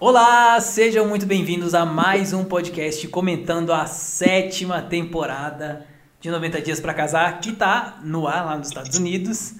Olá, 0.00 0.58
sejam 0.60 1.06
muito 1.06 1.26
bem-vindos 1.26 1.74
a 1.74 1.84
mais 1.84 2.32
um 2.32 2.42
podcast 2.42 3.06
comentando 3.08 3.70
a 3.70 3.84
sétima 3.84 4.80
temporada 4.80 5.86
de 6.18 6.30
90 6.30 6.62
Dias 6.62 6.80
para 6.80 6.94
Casar, 6.94 7.38
que 7.38 7.52
tá 7.52 8.00
no 8.02 8.26
ar 8.26 8.46
lá 8.46 8.56
nos 8.56 8.68
Estados 8.68 8.96
Unidos. 8.96 9.56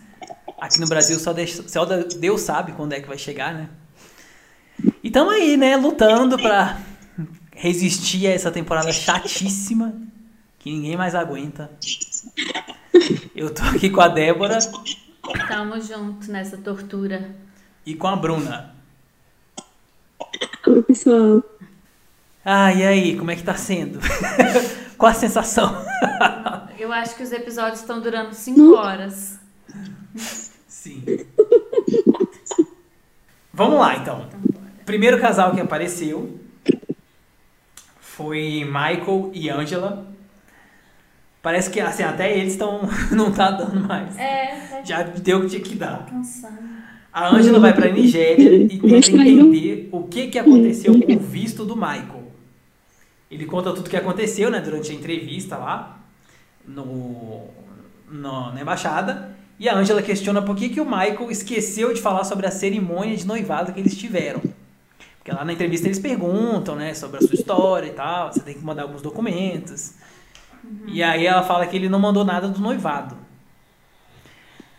Aqui 0.59 0.81
no 0.81 0.87
Brasil 0.87 1.19
só 1.19 1.35
Deus, 1.35 1.63
só 1.67 1.85
Deus 1.85 2.41
sabe 2.41 2.73
quando 2.73 2.95
é 2.95 3.01
que 3.03 3.07
vai 3.07 3.19
chegar, 3.19 3.53
né? 3.53 3.69
E 5.05 5.09
estamos 5.09 5.35
aí, 5.35 5.59
né, 5.59 5.77
lutando 5.77 6.39
para 6.39 6.81
resistir 7.55 8.27
a 8.27 8.31
essa 8.31 8.51
temporada 8.51 8.91
chatíssima 8.95 9.95
que 10.59 10.71
ninguém 10.71 10.97
mais 10.97 11.15
aguenta. 11.15 11.71
Eu 13.37 13.53
tô 13.53 13.63
aqui 13.65 13.91
com 13.91 14.01
a 14.01 14.09
Débora. 14.09 14.59
Tamo 15.47 15.79
junto 15.83 16.33
nessa 16.33 16.57
tortura. 16.57 17.37
E 17.85 17.95
com 17.95 18.07
a 18.07 18.17
Bruna. 18.17 18.80
Oi, 20.67 20.83
pessoal. 20.83 21.43
Ah, 22.45 22.73
e 22.73 22.85
aí, 22.85 23.19
como 23.19 23.31
é 23.31 23.37
que 23.37 23.43
tá 23.43 23.55
sendo? 23.55 23.99
Qual 24.97 25.11
a 25.11 25.15
sensação? 25.15 25.85
Eu 26.79 26.93
acho 26.93 27.17
que 27.17 27.23
os 27.23 27.33
episódios 27.33 27.81
estão 27.81 28.01
durando 28.01 28.35
5 28.35 28.75
horas. 28.75 29.39
Sim. 30.69 31.05
Vamos 33.53 33.79
lá, 33.79 33.97
então. 33.97 34.27
Primeiro 34.87 35.21
casal 35.21 35.55
que 35.55 35.61
apareceu 35.61 36.39
foi 38.01 38.65
Michael 38.65 39.31
e 39.33 39.49
Angela. 39.49 40.07
Parece 41.43 41.71
que 41.71 41.81
assim, 41.81 42.03
até 42.03 42.37
eles 42.37 42.53
estão. 42.53 42.83
não 43.13 43.33
tá 43.33 43.51
dando 43.51 43.81
mais. 43.87 44.17
É, 44.19 44.83
Já 44.85 45.03
deu 45.03 45.39
o 45.39 45.43
que 45.43 45.49
tinha 45.49 45.63
que 45.63 45.75
dar. 45.75 46.07
cansando. 46.07 46.70
A 47.13 47.29
Angela 47.35 47.59
vai 47.59 47.73
pra 47.75 47.89
Nigéria 47.91 48.55
e 48.57 48.69
tenta 48.69 49.11
entender 49.51 49.89
o 49.91 50.05
que, 50.05 50.29
que 50.29 50.39
aconteceu 50.39 51.01
com 51.01 51.13
o 51.15 51.19
visto 51.19 51.65
do 51.65 51.75
Michael. 51.75 52.21
Ele 53.31 53.47
conta 53.47 53.73
tudo 53.73 53.87
o 53.87 53.91
que 53.91 53.97
aconteceu, 53.97 54.51
né, 54.51 54.61
durante 54.61 54.91
a 54.93 54.95
entrevista 54.95 55.57
lá 55.57 55.99
no, 56.67 57.45
no- 58.11 58.53
na 58.53 58.61
embaixada. 58.61 59.37
E 59.59 59.69
a 59.69 59.77
Angela 59.77 60.03
questiona 60.03 60.41
por 60.41 60.57
que, 60.57 60.69
que 60.69 60.81
o 60.81 60.85
Michael 60.85 61.31
esqueceu 61.31 61.93
de 61.93 62.01
falar 62.01 62.25
sobre 62.25 62.47
a 62.47 62.51
cerimônia 62.51 63.17
de 63.17 63.27
noivado 63.27 63.73
que 63.73 63.81
eles 63.81 63.97
tiveram. 63.97 64.41
Porque 65.19 65.33
lá 65.33 65.45
na 65.45 65.53
entrevista 65.53 65.87
eles 65.87 65.99
perguntam, 65.99 66.75
né, 66.77 66.95
sobre 66.95 67.19
a 67.19 67.21
sua 67.21 67.35
história 67.35 67.89
e 67.89 67.93
tal, 67.93 68.33
você 68.33 68.41
tem 68.41 68.55
que 68.55 68.65
mandar 68.65 68.83
alguns 68.83 69.03
documentos. 69.03 69.93
E 70.87 71.03
aí 71.03 71.27
ela 71.27 71.43
fala 71.43 71.67
que 71.67 71.77
ele 71.77 71.89
não 71.89 71.99
mandou 71.99 72.25
nada 72.25 72.49
do 72.49 72.61
noivado. 72.61 73.17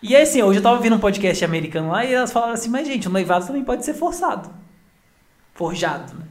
E 0.02 0.16
aí, 0.16 0.24
assim, 0.24 0.42
hoje 0.42 0.60
eu 0.60 0.64
tava 0.64 0.76
ouvindo 0.78 0.96
um 0.96 1.00
podcast 1.00 1.44
americano 1.46 1.90
lá 1.92 2.04
e 2.04 2.14
elas 2.14 2.32
falaram 2.32 2.54
assim, 2.54 2.70
mas 2.70 2.88
gente, 2.88 3.08
o 3.08 3.12
noivado 3.12 3.46
também 3.46 3.64
pode 3.64 3.86
ser 3.86 3.94
forçado. 3.94 4.50
Forjado, 5.54 6.14
né? 6.16 6.26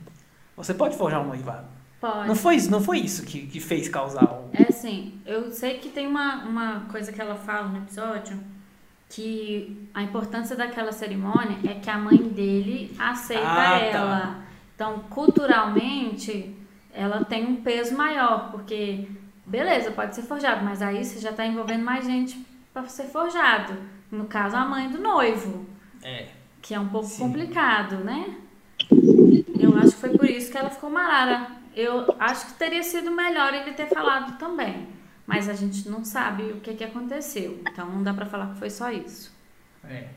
Você 0.57 0.75
pode 0.75 0.97
forjar 0.97 1.21
um 1.23 1.29
noivado. 1.29 1.67
Pode. 2.01 2.27
Não 2.29 2.35
foi, 2.35 2.57
isso- 2.57 2.71
não 2.71 2.83
foi 2.83 2.99
isso 2.99 3.25
que, 3.25 3.47
que 3.47 3.61
fez 3.61 3.89
causar 3.89 4.25
o... 4.25 4.51
É 4.53 4.65
assim, 4.69 5.15
eu 5.25 5.53
sei 5.53 5.79
que 5.79 5.89
tem 5.91 6.07
uma, 6.07 6.37
uma 6.45 6.81
coisa 6.91 7.13
que 7.13 7.21
ela 7.21 7.37
fala 7.37 7.69
no 7.69 7.79
episódio 7.79 8.39
que 9.09 9.89
a 9.95 10.03
importância 10.03 10.57
daquela 10.57 10.93
cerimônia 10.93 11.59
é 11.69 11.75
que 11.75 11.91
a 11.91 11.99
mãe 11.99 12.17
dele 12.17 12.95
aceita 12.99 13.43
Ah, 13.47 13.79
tá. 13.79 13.85
ela. 13.87 14.39
Então, 14.75 15.01
culturalmente, 15.11 16.57
ela 16.93 17.25
tem 17.25 17.45
um 17.47 17.57
peso 17.57 17.95
maior, 17.97 18.51
porque 18.51 19.07
beleza, 19.47 19.91
pode 19.91 20.15
ser 20.15 20.23
forjado, 20.23 20.65
mas 20.65 20.81
aí 20.81 21.05
você 21.05 21.19
já 21.21 21.33
tá 21.33 21.45
envolvendo 21.45 21.85
mais 21.85 22.05
gente 22.07 22.39
para 22.73 22.89
ser 22.89 23.05
forjado. 23.05 23.75
No 24.11 24.25
caso, 24.25 24.57
a 24.57 24.65
mãe 24.65 24.89
do 24.89 24.99
noivo, 25.01 25.67
É. 26.03 26.27
que 26.63 26.75
é 26.75 26.81
um 26.81 26.89
pouco 26.89 27.07
Sim. 27.09 27.19
complicado, 27.19 27.97
né? 28.05 28.37
Eu 29.59 29.77
acho 29.79 29.93
que 29.93 30.01
foi 30.01 30.11
por 30.17 30.29
isso 30.29 30.51
que 30.51 30.59
ela 30.59 30.71
ficou 30.71 30.91
marara. 30.91 31.49
Eu 31.77 32.15
acho 32.19 32.47
que 32.47 32.55
teria 32.55 32.83
sido 32.83 33.11
melhor 33.11 33.55
ele 33.55 33.73
ter 33.73 33.87
falado 33.87 34.37
também. 34.39 34.89
Mas 35.27 35.49
a 35.49 35.55
gente 35.55 35.89
não 35.89 36.05
sabe 36.05 36.43
o 36.45 36.61
que, 36.61 36.75
que 36.75 36.83
aconteceu. 36.83 37.61
Então 37.71 37.89
não 37.89 38.03
dá 38.03 38.13
pra 38.13 38.27
falar 38.27 38.53
que 38.53 38.59
foi 38.59 38.71
só 38.71 38.91
isso. 38.91 39.33
É. 39.89 40.09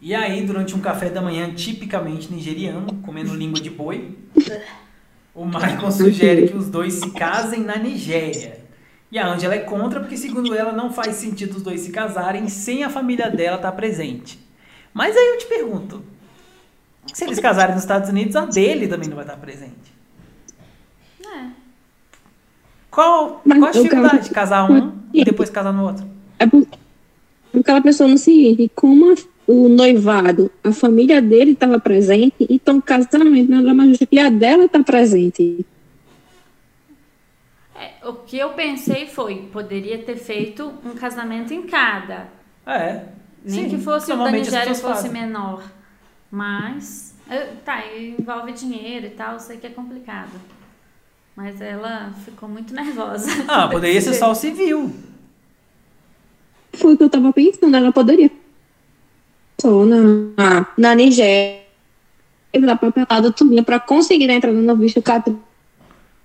E 0.00 0.14
aí, 0.14 0.44
durante 0.44 0.74
um 0.74 0.80
café 0.80 1.10
da 1.10 1.20
manhã 1.22 1.52
tipicamente 1.54 2.32
nigeriano, 2.32 2.92
comendo 3.02 3.34
língua 3.34 3.60
de 3.60 3.70
boi, 3.70 4.16
o 5.34 5.44
Michael 5.44 5.92
sugere 5.92 6.48
que 6.48 6.56
os 6.56 6.68
dois 6.68 6.94
se 6.94 7.10
casem 7.12 7.60
na 7.62 7.76
Nigéria. 7.76 8.61
E 9.12 9.18
a 9.18 9.28
Angela 9.30 9.54
é 9.54 9.58
contra 9.58 10.00
porque, 10.00 10.16
segundo 10.16 10.54
ela, 10.54 10.72
não 10.72 10.90
faz 10.90 11.16
sentido 11.16 11.56
os 11.58 11.62
dois 11.62 11.82
se 11.82 11.90
casarem 11.92 12.48
sem 12.48 12.82
a 12.82 12.88
família 12.88 13.30
dela 13.30 13.56
estar 13.56 13.70
presente. 13.72 14.38
Mas 14.94 15.14
aí 15.14 15.28
eu 15.34 15.38
te 15.38 15.44
pergunto, 15.46 16.02
se 17.12 17.22
eles 17.24 17.38
casarem 17.38 17.74
nos 17.74 17.84
Estados 17.84 18.08
Unidos, 18.08 18.34
a 18.36 18.46
dele 18.46 18.88
também 18.88 19.08
não 19.10 19.16
vai 19.16 19.24
estar 19.26 19.36
presente. 19.36 19.92
É. 21.22 21.46
Qual, 22.90 23.42
Mas 23.44 23.58
qual 23.58 23.70
a 23.70 23.76
eu 23.76 23.82
dificuldade 23.82 24.12
quero- 24.14 24.24
de 24.24 24.30
casar 24.30 24.70
um 24.70 24.92
e 25.12 25.24
depois 25.24 25.50
casar 25.50 25.72
no 25.74 25.84
outro? 25.84 26.06
É 26.38 26.46
por- 26.46 26.66
porque 27.52 27.70
ela 27.70 27.82
pensou 27.82 28.08
no 28.08 28.16
seguinte, 28.16 28.70
como 28.74 29.14
o 29.46 29.68
noivado, 29.68 30.50
a 30.64 30.72
família 30.72 31.20
dele 31.20 31.52
estava 31.52 31.78
presente, 31.78 32.46
então 32.48 32.78
o 32.78 32.82
casamento 32.82 33.50
nada 33.50 33.74
mais 33.74 33.90
justo 33.90 34.06
que 34.06 34.18
a 34.18 34.30
dela 34.30 34.66
tá 34.70 34.82
presente. 34.82 35.66
É, 37.82 38.08
O 38.08 38.14
que 38.14 38.38
eu 38.38 38.50
pensei 38.50 39.06
foi, 39.06 39.48
poderia 39.52 39.98
ter 39.98 40.16
feito 40.16 40.72
um 40.84 40.94
casamento 40.94 41.52
em 41.52 41.62
cada. 41.62 42.28
É. 42.64 43.06
Nem 43.44 43.64
sim, 43.64 43.70
que 43.70 43.82
fosse 43.82 44.12
o 44.12 44.16
da 44.16 44.30
Nigéria 44.30 44.68
fosse 44.74 44.82
fazem. 44.82 45.10
menor. 45.10 45.64
Mas, 46.30 47.14
tá, 47.64 47.82
envolve 47.96 48.52
dinheiro 48.52 49.06
e 49.06 49.10
tal, 49.10 49.34
eu 49.34 49.40
sei 49.40 49.56
que 49.56 49.66
é 49.66 49.70
complicado. 49.70 50.30
Mas 51.34 51.60
ela 51.60 52.12
ficou 52.24 52.48
muito 52.48 52.72
nervosa. 52.74 53.28
Ah, 53.48 53.66
poderia 53.66 54.00
ser 54.00 54.14
só 54.14 54.30
o 54.30 54.34
civil. 54.34 54.94
Foi 56.74 56.94
o 56.94 56.96
que 56.96 57.02
eu 57.02 57.10
tava 57.10 57.32
pensando, 57.32 57.76
ela 57.76 57.92
poderia 57.92 58.30
só 59.60 59.84
na, 59.84 60.66
na 60.78 60.94
Nigéria 60.94 61.62
dar 62.60 62.76
papelada 62.76 63.32
tudinho 63.32 63.64
para 63.64 63.80
conseguir 63.80 64.30
a 64.30 64.34
entrada 64.34 64.56
no 64.56 64.76
visto 64.76 65.02
K3 65.02 65.36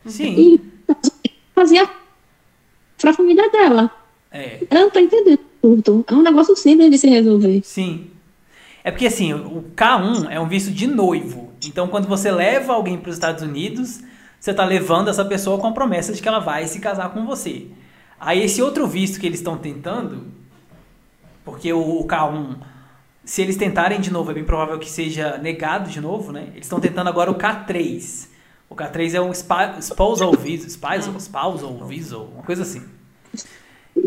Sim. 0.06 0.35
e 0.38 0.77
fazia 1.57 1.90
pra 3.01 3.13
família 3.13 3.50
dela. 3.50 3.91
É, 4.31 4.59
Ela 4.69 4.81
não 4.81 4.91
tá 4.91 5.01
entendendo 5.01 5.40
tudo. 5.59 6.06
É 6.07 6.13
um 6.13 6.22
negócio 6.22 6.56
simples 6.56 6.91
de 6.91 6.97
se 7.00 7.09
resolver. 7.09 7.62
sim. 7.63 8.12
É 8.84 8.91
porque 8.91 9.07
assim, 9.07 9.34
o 9.34 9.66
K1 9.75 10.28
é 10.29 10.40
um 10.40 10.47
visto 10.47 10.72
de 10.72 10.88
noivo. 10.88 11.51
Então, 11.66 11.90
quando 11.90 12.07
você 12.07 12.31
leva 12.31 12.72
alguém 12.72 12.97
para 12.97 13.09
os 13.09 13.16
Estados 13.18 13.44
Unidos, 13.44 14.00
você 14.40 14.51
está 14.51 14.63
levando 14.63 15.09
essa 15.09 15.25
pessoa 15.25 15.57
com 15.57 15.68
a 15.68 15.73
promessa 15.73 16.13
de 16.13 16.22
que 16.22 16.28
ela 16.28 16.40
vai 16.40 16.66
se 16.68 16.79
casar 16.79 17.09
com 17.09 17.25
você. 17.25 17.68
Aí, 18.18 18.41
esse 18.41 18.62
outro 18.62 18.88
visto 18.88 19.19
que 19.19 19.25
eles 19.25 19.39
estão 19.39 19.57
tentando, 19.57 20.28
porque 21.44 21.74
o, 21.74 22.00
o 22.00 22.07
K1, 22.07 22.56
se 23.25 23.41
eles 23.41 23.57
tentarem 23.57 24.00
de 24.00 24.09
novo, 24.09 24.31
é 24.31 24.34
bem 24.34 24.45
provável 24.45 24.79
que 24.79 24.89
seja 24.89 25.38
negado 25.38 25.89
de 25.89 26.00
novo, 26.00 26.31
né? 26.31 26.44
Eles 26.53 26.66
estão 26.66 26.79
tentando 26.79 27.09
agora 27.09 27.29
o 27.29 27.35
K3. 27.35 28.29
O 28.70 28.76
K3 28.76 29.14
é 29.14 29.22
um 29.22 29.34
spa- 29.34 29.78
spousal 29.80 30.32
visa, 30.34 30.68
spousal, 30.68 31.16
spousal 31.20 31.86
visa, 31.88 32.18
uma 32.18 32.44
coisa 32.44 32.64
assim. 32.64 32.84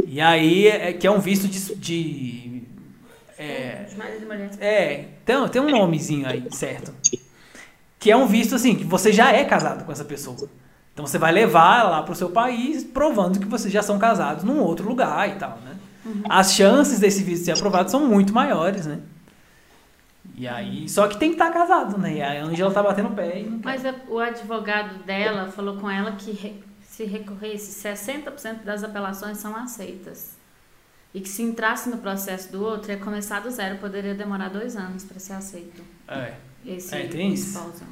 E 0.07 0.21
aí, 0.21 0.67
é, 0.69 0.93
que 0.93 1.07
é 1.07 1.11
um 1.11 1.19
visto 1.21 1.49
de- 1.49 1.75
de 1.77 2.63
é, 3.39 3.87
é, 4.61 5.09
tem, 5.25 5.49
tem 5.49 5.63
um 5.63 5.71
nomezinho 5.71 6.29
aí, 6.29 6.45
certo? 6.51 6.93
Que 7.99 8.11
é 8.11 8.17
um 8.17 8.27
visto 8.27 8.55
assim, 8.55 8.75
que 8.75 8.85
você 8.85 9.13
já 9.13 9.33
é 9.33 9.45
casado 9.45 9.85
com 9.85 9.93
essa 9.93 10.05
pessoa. 10.05 10.49
Então 10.93 11.07
você 11.07 11.17
vai 11.19 11.33
levar 11.33 11.85
lá 11.85 12.03
pro 12.03 12.15
seu 12.15 12.29
país, 12.31 12.85
provando 12.85 13.39
que 13.41 13.47
vocês 13.47 13.73
já 13.73 13.83
são 13.83 13.99
casados 13.99 14.45
num 14.45 14.61
outro 14.61 14.87
lugar 14.87 15.29
e 15.29 15.37
tal, 15.39 15.59
né? 15.65 15.77
As 16.29 16.53
chances 16.55 16.99
desse 16.99 17.23
visto 17.23 17.45
ser 17.45 17.53
aprovado 17.53 17.91
são 17.91 18.07
muito 18.07 18.33
maiores, 18.35 18.85
né? 18.87 18.99
E 20.41 20.49
aí, 20.49 20.89
só 20.89 21.07
que 21.07 21.19
tem 21.19 21.29
que 21.29 21.35
estar 21.35 21.53
casado, 21.53 21.99
né? 21.99 22.15
E 22.15 22.23
a 22.23 22.43
Angela 22.43 22.73
tá 22.73 22.83
batendo 22.83 23.11
o 23.11 23.15
pé 23.15 23.41
e. 23.43 23.61
Mas 23.63 23.85
a- 23.85 23.95
o 24.09 24.19
advogado 24.19 25.05
dela 25.05 25.53
falou 25.53 25.77
com 25.77 25.91
ela 25.91 26.13
que 26.13 26.31
re- 26.31 26.63
se 26.83 27.05
recorresse, 27.05 27.73
60% 27.73 28.65
das 28.65 28.83
apelações 28.83 29.37
são 29.37 29.55
aceitas. 29.55 30.39
E 31.13 31.21
que 31.21 31.29
se 31.29 31.43
entrasse 31.43 31.91
no 31.91 31.99
processo 31.99 32.51
do 32.51 32.65
outro, 32.65 32.91
ia 32.91 32.97
começar 32.97 33.41
do 33.41 33.51
zero, 33.51 33.77
poderia 33.77 34.15
demorar 34.15 34.49
dois 34.49 34.77
anos 34.77 35.05
para 35.05 35.19
ser 35.21 35.35
aceito. 35.35 35.83
É. 36.09 36.33
Esse 36.65 36.95
É, 36.95 37.07
tem 37.07 37.35
isso. 37.35 37.49
espousão. 37.59 37.89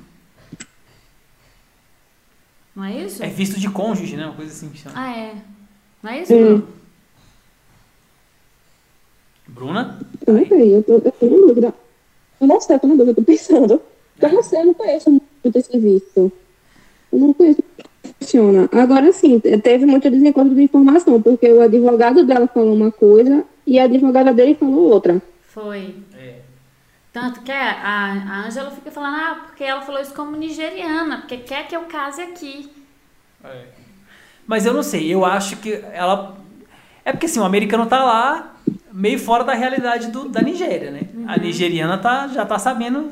Não 2.74 2.84
é 2.84 2.94
isso? 3.04 3.22
É 3.22 3.26
visto 3.28 3.60
de 3.60 3.68
cônjuge, 3.68 4.16
né? 4.16 4.24
Uma 4.24 4.34
coisa 4.34 4.52
assim 4.52 4.70
que 4.70 4.78
chama. 4.78 4.94
Ah, 4.98 5.14
é. 5.14 5.34
Não 6.02 6.10
é 6.10 6.22
isso, 6.22 6.32
Hum. 6.32 6.62
Bruno? 9.48 9.84
Bruna? 9.84 9.98
Sei, 10.48 10.76
eu 10.76 10.82
tô, 10.82 10.92
eu 10.94 11.12
tô 11.12 11.26
na 11.26 11.46
dúvida. 11.46 11.74
Eu 12.40 12.46
não 12.46 12.60
sei, 12.60 12.76
eu 12.76 12.80
tô 12.80 12.86
na 12.86 12.94
dúvida, 12.94 13.10
eu 13.10 13.16
tô 13.16 13.22
pensando. 13.22 13.80
Eu 14.20 14.32
não 14.32 14.42
sei, 14.42 14.60
eu 14.60 14.66
não 14.66 14.74
conheço 14.74 15.10
muito 15.10 15.50
desse 15.50 15.78
visto. 15.78 16.32
Eu 17.12 17.18
não 17.18 17.32
conheço 17.32 17.62
como 17.62 18.14
funciona. 18.18 18.68
Agora 18.72 19.12
sim, 19.12 19.40
teve 19.40 19.86
muito 19.86 20.10
desencontro 20.10 20.54
de 20.54 20.62
informação, 20.62 21.20
porque 21.20 21.50
o 21.52 21.62
advogado 21.62 22.24
dela 22.24 22.46
falou 22.46 22.74
uma 22.74 22.90
coisa 22.90 23.44
e 23.66 23.78
a 23.78 23.84
advogada 23.84 24.32
dele 24.32 24.54
falou 24.54 24.90
outra. 24.90 25.22
Foi. 25.42 25.94
É. 26.16 26.40
Tanto 27.12 27.40
que 27.42 27.50
a, 27.50 27.82
a 27.82 28.46
Ângela 28.46 28.70
fica 28.70 28.90
falando, 28.90 29.16
ah, 29.16 29.44
porque 29.46 29.64
ela 29.64 29.82
falou 29.82 30.00
isso 30.00 30.14
como 30.14 30.36
nigeriana, 30.36 31.18
porque 31.18 31.38
quer 31.38 31.66
que 31.66 31.74
eu 31.74 31.82
case 31.82 32.20
aqui. 32.20 32.70
É. 33.44 33.64
Mas 34.46 34.64
eu 34.64 34.72
não 34.72 34.82
sei, 34.82 35.12
eu 35.12 35.24
acho 35.24 35.56
que 35.56 35.84
ela. 35.92 36.36
É 37.08 37.12
porque 37.12 37.24
assim, 37.24 37.40
o 37.40 37.44
americano 37.44 37.86
tá 37.86 38.04
lá 38.04 38.54
meio 38.92 39.18
fora 39.18 39.42
da 39.42 39.54
realidade 39.54 40.08
do, 40.08 40.28
da 40.28 40.42
Nigéria, 40.42 40.90
né? 40.90 41.00
A 41.26 41.38
nigeriana 41.38 41.96
tá, 41.96 42.28
já 42.28 42.44
tá 42.44 42.58
sabendo 42.58 43.10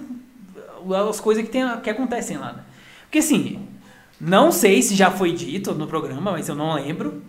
as 1.09 1.19
coisas 1.19 1.43
que, 1.43 1.49
tem, 1.49 1.65
que 1.81 1.89
acontecem 1.89 2.37
lá, 2.37 2.53
né? 2.53 2.63
Porque 3.05 3.21
assim, 3.21 3.67
não 4.21 4.53
sei 4.53 4.83
se 4.83 4.95
já 4.95 5.11
foi 5.11 5.33
dito 5.33 5.75
no 5.75 5.87
programa, 5.87 6.33
mas 6.33 6.47
eu 6.47 6.55
não 6.55 6.75
lembro. 6.75 7.23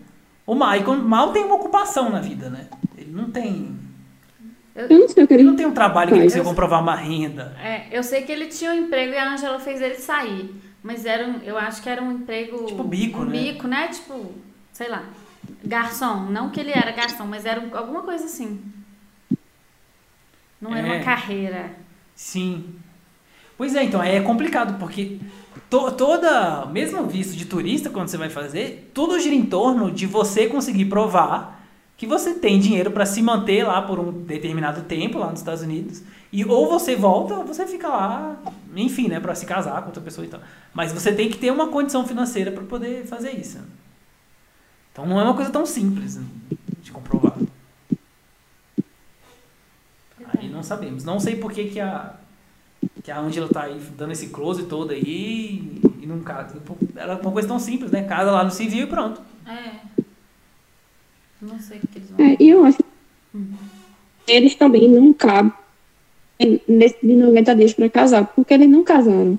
O 0.46 0.54
Michael 0.54 0.96
mal 0.96 1.32
tem 1.32 1.42
uma 1.42 1.54
ocupação 1.54 2.10
na 2.10 2.20
vida, 2.20 2.50
né? 2.50 2.66
Ele 2.98 3.12
não 3.12 3.30
tem. 3.30 3.74
Eu 4.76 4.90
não 4.90 5.08
sei, 5.08 5.22
eu 5.22 5.24
Ele 5.24 5.26
queria. 5.26 5.44
não 5.44 5.56
tem 5.56 5.64
um 5.64 5.72
trabalho 5.72 6.08
que 6.10 6.16
ele 6.16 6.24
precisa 6.24 6.44
comprovar 6.44 6.82
uma 6.82 6.96
renda. 6.96 7.56
É, 7.64 7.86
eu 7.90 8.02
sei 8.02 8.22
que 8.22 8.30
ele 8.30 8.48
tinha 8.48 8.72
um 8.72 8.74
emprego 8.74 9.14
e 9.14 9.16
a 9.16 9.32
Ângela 9.32 9.58
fez 9.58 9.80
ele 9.80 9.94
sair. 9.94 10.54
Mas 10.82 11.06
era 11.06 11.26
um, 11.26 11.38
eu 11.42 11.56
acho 11.56 11.82
que 11.82 11.88
era 11.88 12.02
um 12.02 12.12
emprego. 12.12 12.66
Tipo 12.66 12.84
bico, 12.84 13.22
um 13.22 13.24
né? 13.24 13.38
bico, 13.38 13.66
né? 13.66 13.88
Tipo, 13.88 14.34
sei 14.70 14.90
lá. 14.90 15.04
Garçom. 15.64 16.24
Não 16.30 16.50
que 16.50 16.60
ele 16.60 16.70
era 16.72 16.90
garçom, 16.92 17.26
mas 17.26 17.44
era 17.46 17.60
um- 17.60 17.76
alguma 17.76 18.02
coisa 18.02 18.24
assim. 18.24 18.60
Não 20.60 20.74
era 20.74 20.86
É. 20.88 20.94
uma 20.96 21.04
carreira. 21.04 21.70
Sim. 22.14 22.64
Pois 23.56 23.74
é, 23.74 23.82
então 23.84 24.02
é 24.02 24.20
complicado, 24.20 24.78
porque 24.78 25.18
to- 25.68 25.92
toda, 25.92 26.66
mesmo 26.66 27.06
visto 27.06 27.36
de 27.36 27.44
turista, 27.44 27.90
quando 27.90 28.08
você 28.08 28.16
vai 28.16 28.30
fazer, 28.30 28.90
tudo 28.94 29.18
gira 29.20 29.34
em 29.34 29.44
torno 29.46 29.90
de 29.90 30.06
você 30.06 30.46
conseguir 30.48 30.84
provar 30.86 31.58
que 31.96 32.06
você 32.06 32.34
tem 32.34 32.60
dinheiro 32.60 32.92
para 32.92 33.04
se 33.04 33.20
manter 33.20 33.64
lá 33.64 33.82
por 33.82 33.98
um 33.98 34.12
determinado 34.12 34.82
tempo 34.82 35.18
lá 35.18 35.30
nos 35.30 35.40
Estados 35.40 35.62
Unidos. 35.62 36.02
E 36.32 36.44
ou 36.44 36.68
você 36.68 36.94
volta 36.94 37.34
ou 37.34 37.44
você 37.44 37.66
fica 37.66 37.88
lá, 37.88 38.36
enfim, 38.76 39.08
né, 39.08 39.18
para 39.18 39.34
se 39.34 39.46
casar 39.46 39.80
com 39.80 39.86
outra 39.88 40.02
pessoa 40.02 40.24
e 40.24 40.28
tal. 40.28 40.40
Mas 40.72 40.92
você 40.92 41.12
tem 41.12 41.28
que 41.28 41.38
ter 41.38 41.50
uma 41.50 41.68
condição 41.68 42.06
financeira 42.06 42.52
para 42.52 42.62
poder 42.62 43.04
fazer 43.06 43.32
isso. 43.32 43.58
Então 44.98 45.06
não 45.06 45.20
é 45.20 45.22
uma 45.22 45.34
coisa 45.36 45.52
tão 45.52 45.64
simples 45.64 46.16
né, 46.16 46.24
de 46.82 46.90
comprovar. 46.90 47.36
Aí 50.36 50.48
não 50.48 50.60
sabemos. 50.60 51.04
Não 51.04 51.20
sei 51.20 51.36
por 51.36 51.52
que, 51.52 51.66
que 51.66 51.78
a 51.78 52.14
que 53.04 53.12
a 53.12 53.20
Angela 53.20 53.48
tá 53.48 53.62
aí 53.62 53.80
dando 53.96 54.10
esse 54.10 54.26
close 54.30 54.64
todo 54.64 54.90
aí 54.90 55.80
e 56.02 56.04
não 56.06 56.18
casa. 56.18 56.60
Era 56.96 57.14
uma 57.14 57.30
coisa 57.30 57.46
tão 57.46 57.60
simples, 57.60 57.92
né? 57.92 58.02
Casa 58.02 58.32
lá 58.32 58.42
no 58.42 58.50
civil 58.50 58.84
e 58.84 58.86
pronto. 58.88 59.22
É. 59.46 60.02
Não 61.42 61.60
sei 61.60 61.78
o 61.78 61.86
que 61.86 61.98
eles 61.98 62.10
vão. 62.10 62.26
É, 62.26 62.36
e 62.40 62.48
eu 62.48 62.64
acho 62.64 62.78
que 62.78 62.84
eles 64.26 64.56
também 64.56 64.88
não 64.88 65.12
cabem 65.12 65.52
nesse 66.66 66.98
de 67.06 67.14
90 67.14 67.54
dias 67.54 67.72
para 67.72 67.88
casar, 67.88 68.26
porque 68.26 68.52
eles 68.52 68.68
não 68.68 68.82
casaram. 68.82 69.38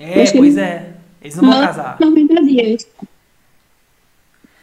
É, 0.00 0.14
pois 0.14 0.34
ele- 0.34 0.60
é. 0.60 0.96
Eles 1.20 1.36
não 1.36 1.44
vão 1.50 1.60
Não, 1.60 1.66
casar. 1.66 2.00
90 2.00 2.42
dias. 2.44 2.86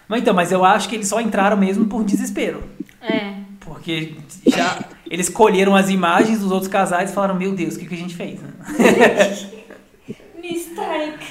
Mas 0.10 0.22
então, 0.22 0.34
mas 0.34 0.52
eu 0.52 0.66
acho 0.66 0.90
que 0.90 0.96
eles 0.96 1.08
só 1.08 1.22
entraram 1.22 1.56
mesmo 1.56 1.86
por 1.86 2.04
desespero. 2.04 2.68
É. 3.00 3.36
Porque 3.60 4.16
já 4.48 4.84
eles 5.06 5.30
colheram 5.30 5.76
as 5.76 5.90
imagens 5.90 6.40
dos 6.40 6.52
outros 6.52 6.68
casais 6.68 7.12
e 7.12 7.14
falaram, 7.14 7.36
meu 7.36 7.54
Deus, 7.54 7.76
o 7.76 7.80
que, 7.80 7.86
que 7.86 7.94
a 7.94 7.98
gente 7.98 8.16
fez? 8.16 8.40
né?" 8.42 8.50
Mistake. 10.42 11.28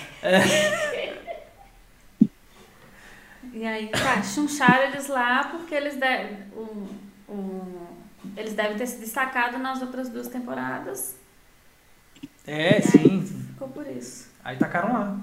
E 3.53 3.67
aí, 3.67 3.89
tá, 3.89 4.23
chuncharam 4.23 4.85
eles 4.85 5.09
lá 5.09 5.45
porque 5.45 5.75
eles 5.75 5.97
devem. 5.97 6.37
O, 6.55 6.89
o, 7.29 7.89
eles 8.37 8.53
devem 8.53 8.77
ter 8.77 8.87
se 8.87 9.01
destacado 9.01 9.59
nas 9.59 9.83
outras 9.83 10.09
duas 10.09 10.29
temporadas. 10.29 11.17
É, 12.47 12.81
sim. 12.81 13.27
Ficou 13.49 13.69
por 13.69 13.85
isso. 13.89 14.29
Aí 14.45 14.57
tacaram 14.57 14.93
lá. 14.93 15.19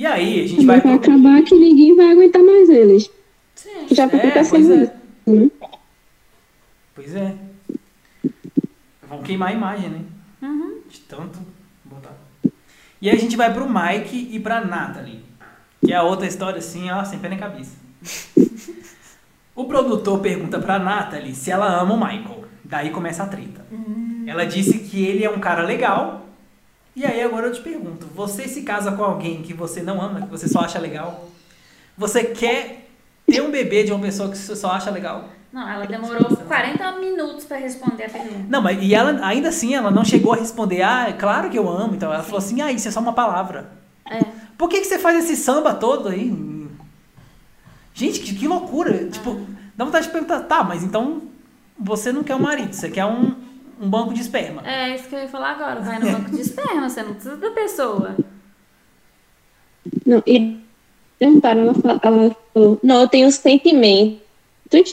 E 0.00 0.06
aí, 0.06 0.42
a 0.42 0.48
gente 0.48 0.64
vai 0.64 0.80
Vai 0.80 0.94
acabar 0.94 1.42
que 1.42 1.54
ninguém 1.54 1.94
vai 1.94 2.12
aguentar 2.12 2.42
mais 2.42 2.70
eles. 2.70 3.10
Sim. 3.54 3.86
Já 3.90 4.04
É, 4.04 4.08
pois 4.08 4.70
é. 4.70 4.82
isso. 4.82 4.92
né? 5.26 5.50
Pois 6.94 7.14
é. 7.14 7.34
Vão 9.06 9.22
queimar 9.22 9.50
a 9.50 9.52
imagem, 9.52 9.90
né? 9.90 10.00
Uhum. 10.40 10.78
De 10.88 11.00
tanto 11.00 11.38
botar. 11.84 12.16
E 13.02 13.10
aí 13.10 13.14
a 13.14 13.20
gente 13.20 13.36
vai 13.36 13.52
pro 13.52 13.68
Mike 13.68 14.30
e 14.32 14.40
pra 14.40 14.64
Natalie. 14.64 15.22
Que 15.84 15.92
é 15.92 15.96
a 15.96 16.02
outra 16.02 16.26
história 16.26 16.60
assim, 16.60 16.90
ó, 16.90 17.04
sem 17.04 17.18
pé 17.18 17.28
nem 17.28 17.38
cabeça. 17.38 17.76
O 19.54 19.66
produtor 19.66 20.20
pergunta 20.20 20.58
pra 20.58 20.78
Natalie 20.78 21.34
se 21.34 21.50
ela 21.50 21.78
ama 21.78 21.92
o 21.92 21.98
Michael. 21.98 22.44
Daí 22.64 22.88
começa 22.88 23.22
a 23.22 23.26
treta. 23.26 23.66
Ela 24.26 24.46
disse 24.46 24.78
que 24.78 25.04
ele 25.04 25.24
é 25.24 25.28
um 25.28 25.40
cara 25.40 25.62
legal. 25.62 26.26
E 26.94 27.04
aí 27.04 27.22
agora 27.22 27.46
eu 27.46 27.52
te 27.52 27.60
pergunto, 27.60 28.06
você 28.14 28.48
se 28.48 28.62
casa 28.62 28.92
com 28.92 29.04
alguém 29.04 29.42
que 29.42 29.54
você 29.54 29.82
não 29.82 30.00
ama, 30.00 30.22
que 30.22 30.28
você 30.28 30.48
só 30.48 30.60
acha 30.60 30.78
legal? 30.78 31.28
Você 31.96 32.24
quer 32.24 32.88
ter 33.26 33.40
um 33.40 33.50
bebê 33.50 33.84
de 33.84 33.92
uma 33.92 34.00
pessoa 34.00 34.30
que 34.30 34.36
você 34.36 34.56
só 34.56 34.72
acha 34.72 34.90
legal? 34.90 35.28
Não, 35.52 35.68
ela 35.68 35.84
demorou 35.84 36.36
40 36.36 36.92
minutos 36.92 37.44
pra 37.44 37.56
responder 37.56 38.04
a 38.04 38.08
pergunta. 38.08 38.46
Não, 38.48 38.62
mas 38.62 38.82
e 38.82 38.94
ela 38.94 39.24
ainda 39.24 39.48
assim, 39.48 39.74
ela 39.74 39.90
não 39.90 40.04
chegou 40.04 40.32
a 40.32 40.36
responder, 40.36 40.82
ah, 40.82 41.08
é 41.08 41.12
claro 41.12 41.50
que 41.50 41.58
eu 41.58 41.68
amo. 41.68 41.94
Então 41.94 42.12
ela 42.12 42.22
falou 42.22 42.38
assim, 42.38 42.60
ah, 42.60 42.70
isso 42.70 42.86
é 42.86 42.90
só 42.90 43.00
uma 43.00 43.12
palavra. 43.12 43.70
É. 44.08 44.20
Por 44.56 44.68
que, 44.68 44.80
que 44.80 44.86
você 44.86 44.98
faz 44.98 45.24
esse 45.24 45.36
samba 45.36 45.74
todo 45.74 46.08
aí? 46.08 46.30
Gente, 47.94 48.20
que, 48.20 48.34
que 48.34 48.46
loucura. 48.46 49.08
Tipo, 49.08 49.40
dá 49.76 49.84
vontade 49.84 50.06
de 50.06 50.12
perguntar, 50.12 50.40
tá, 50.40 50.62
mas 50.62 50.84
então 50.84 51.22
você 51.78 52.12
não 52.12 52.22
quer 52.22 52.36
um 52.36 52.40
marido, 52.40 52.72
você 52.72 52.88
quer 52.88 53.06
um, 53.06 53.34
um 53.80 53.88
banco 53.88 54.12
de 54.12 54.20
esperma. 54.20 54.62
É 54.64 54.94
isso 54.94 55.08
que 55.08 55.14
eu 55.14 55.20
ia 55.20 55.28
falar 55.28 55.52
agora. 55.52 55.80
Vai 55.80 55.98
no 55.98 56.12
banco 56.12 56.30
de 56.30 56.42
esperma, 56.42 56.88
você 56.88 57.02
não 57.02 57.14
precisa 57.14 57.36
da 57.38 57.50
pessoa. 57.50 58.14
Não, 60.04 60.22
e 60.26 60.58
perguntaram, 61.18 61.62
ela, 61.62 61.74
ela 62.02 62.36
falou, 62.52 62.78
não, 62.82 63.00
eu 63.00 63.08
tenho 63.08 63.32
sentimentos 63.32 64.20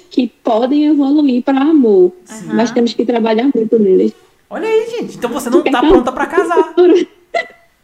que 0.10 0.28
podem 0.28 0.86
evoluir 0.86 1.44
para 1.44 1.60
amor, 1.60 2.14
Aham. 2.30 2.54
mas 2.54 2.72
temos 2.72 2.94
que 2.94 3.06
trabalhar 3.06 3.50
muito 3.54 3.78
neles. 3.78 4.14
Olha 4.50 4.68
aí, 4.68 4.90
gente. 4.90 5.18
Então 5.18 5.30
você 5.30 5.50
não 5.50 5.62
tá 5.62 5.82
pronta 5.82 6.12
pra 6.12 6.26
casar. 6.26 6.74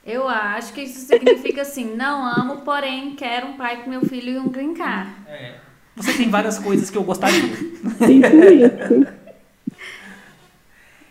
Eu 0.06 0.28
acho 0.28 0.74
que 0.74 0.82
isso 0.82 1.00
significa 1.00 1.62
assim, 1.62 1.96
não 1.96 2.26
amo, 2.26 2.58
porém 2.58 3.16
quero 3.16 3.48
um 3.48 3.54
pai 3.54 3.84
com 3.84 3.90
meu 3.90 4.02
filho 4.02 4.34
e 4.34 4.38
um 4.38 4.50
green 4.50 4.74
card. 4.74 5.10
É. 5.30 5.54
Você 5.96 6.12
tem 6.12 6.30
várias 6.30 6.60
coisas 6.60 6.90
que 6.90 6.98
eu 6.98 7.04
gostaria. 7.04 7.40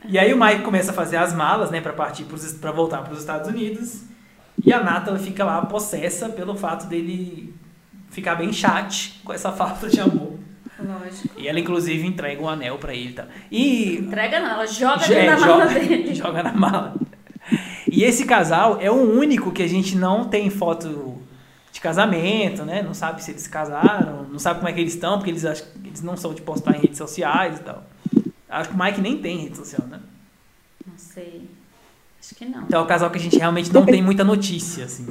E 0.08 0.18
aí 0.18 0.32
o 0.34 0.40
Mike 0.40 0.62
começa 0.62 0.90
a 0.90 0.94
fazer 0.94 1.16
as 1.16 1.32
malas, 1.32 1.70
né, 1.70 1.80
pra 1.80 1.92
partir 1.92 2.24
pra 2.60 2.72
voltar 2.72 2.98
pros 3.02 3.20
Estados 3.20 3.48
Unidos. 3.48 4.02
E 4.64 4.72
a 4.72 4.82
Natalie 4.82 5.22
fica 5.22 5.44
lá 5.44 5.64
possessa 5.66 6.28
pelo 6.28 6.54
fato 6.56 6.86
dele 6.86 7.54
ficar 8.10 8.34
bem 8.34 8.52
chat 8.52 9.20
com 9.24 9.32
essa 9.32 9.50
falta 9.52 9.88
de 9.88 10.00
amor. 10.00 10.38
Lógico. 10.78 11.28
E 11.38 11.46
ela, 11.46 11.60
inclusive, 11.60 12.04
entrega 12.06 12.42
um 12.42 12.48
anel 12.48 12.76
pra 12.78 12.92
ele. 12.94 13.12
Tá? 13.12 13.26
E. 13.50 13.98
Entrega 13.98 14.40
não, 14.40 14.50
ela 14.50 14.66
joga 14.66 15.04
É, 15.12 15.26
da 15.26 15.38
mala 15.38 15.68
joga, 15.68 15.78
dele. 15.86 16.14
joga 16.14 16.42
na 16.42 16.52
mala. 16.52 16.94
E 17.90 18.02
esse 18.04 18.24
casal 18.24 18.78
é 18.80 18.90
o 18.90 18.94
único 18.94 19.52
que 19.52 19.62
a 19.62 19.68
gente 19.68 19.96
não 19.96 20.24
tem 20.24 20.48
foto 20.50 21.18
de 21.72 21.80
casamento, 21.80 22.64
né? 22.64 22.82
Não 22.82 22.94
sabe 22.94 23.22
se 23.22 23.30
eles 23.30 23.42
se 23.42 23.48
casaram, 23.50 24.26
não 24.30 24.38
sabe 24.38 24.58
como 24.60 24.68
é 24.68 24.72
que 24.72 24.80
eles 24.80 24.94
estão, 24.94 25.18
porque 25.18 25.30
eles 25.30 25.44
acham 25.44 25.66
que 25.82 25.88
eles 25.88 26.02
não 26.02 26.16
são 26.16 26.34
de 26.34 26.42
postar 26.42 26.76
em 26.76 26.80
redes 26.80 26.98
sociais 26.98 27.58
e 27.58 27.62
tal. 27.62 27.84
Acho 28.52 28.68
que 28.70 28.74
o 28.74 28.78
Mike 28.84 29.00
nem 29.00 29.18
tem 29.18 29.38
rede 29.38 29.56
social, 29.56 29.86
né? 29.88 30.00
Não 30.86 30.94
sei. 30.98 31.48
Acho 32.20 32.34
que 32.34 32.44
não. 32.44 32.62
Então 32.64 32.80
é 32.80 32.82
o 32.82 32.86
casal 32.86 33.10
que 33.10 33.18
a 33.18 33.20
gente 33.20 33.36
realmente 33.38 33.72
não 33.72 33.84
tem 33.86 34.02
muita 34.02 34.22
notícia, 34.22 34.84
assim. 34.84 35.06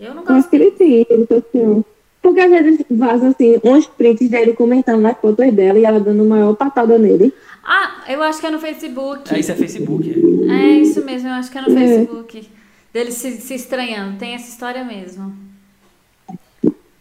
Eu 0.00 0.14
não 0.14 0.22
Eu 0.22 0.28
acho 0.30 0.34
gosto. 0.34 0.50
que 0.50 0.56
ele 0.56 0.70
tem 0.72 1.06
rede 1.08 1.26
social. 1.26 1.84
Porque 2.20 2.40
às 2.40 2.50
vezes 2.50 2.84
vazam 2.90 3.28
assim, 3.30 3.60
uns 3.62 3.86
prints 3.86 4.28
dele 4.30 4.54
comentando 4.54 5.00
nas 5.02 5.18
fotos 5.18 5.52
dela 5.52 5.78
e 5.78 5.84
ela 5.84 6.00
dando 6.00 6.24
maior 6.24 6.54
patada 6.56 6.98
nele. 6.98 7.32
Ah, 7.62 8.02
eu 8.08 8.22
acho 8.22 8.40
que 8.40 8.46
é 8.46 8.50
no 8.50 8.58
Facebook. 8.58 9.32
Aí 9.32 9.40
isso 9.40 9.52
é 9.52 9.54
Facebook. 9.54 10.10
É. 10.48 10.52
É 10.52 10.66
isso 10.78 11.04
mesmo, 11.04 11.28
eu 11.28 11.34
acho 11.34 11.50
que 11.50 11.58
é 11.58 11.60
no 11.60 11.70
É. 11.70 11.74
Facebook. 11.74 12.48
Dele 12.92 13.12
se, 13.12 13.40
se 13.40 13.54
estranhando. 13.54 14.18
Tem 14.18 14.34
essa 14.34 14.48
história 14.48 14.82
mesmo. 14.84 15.34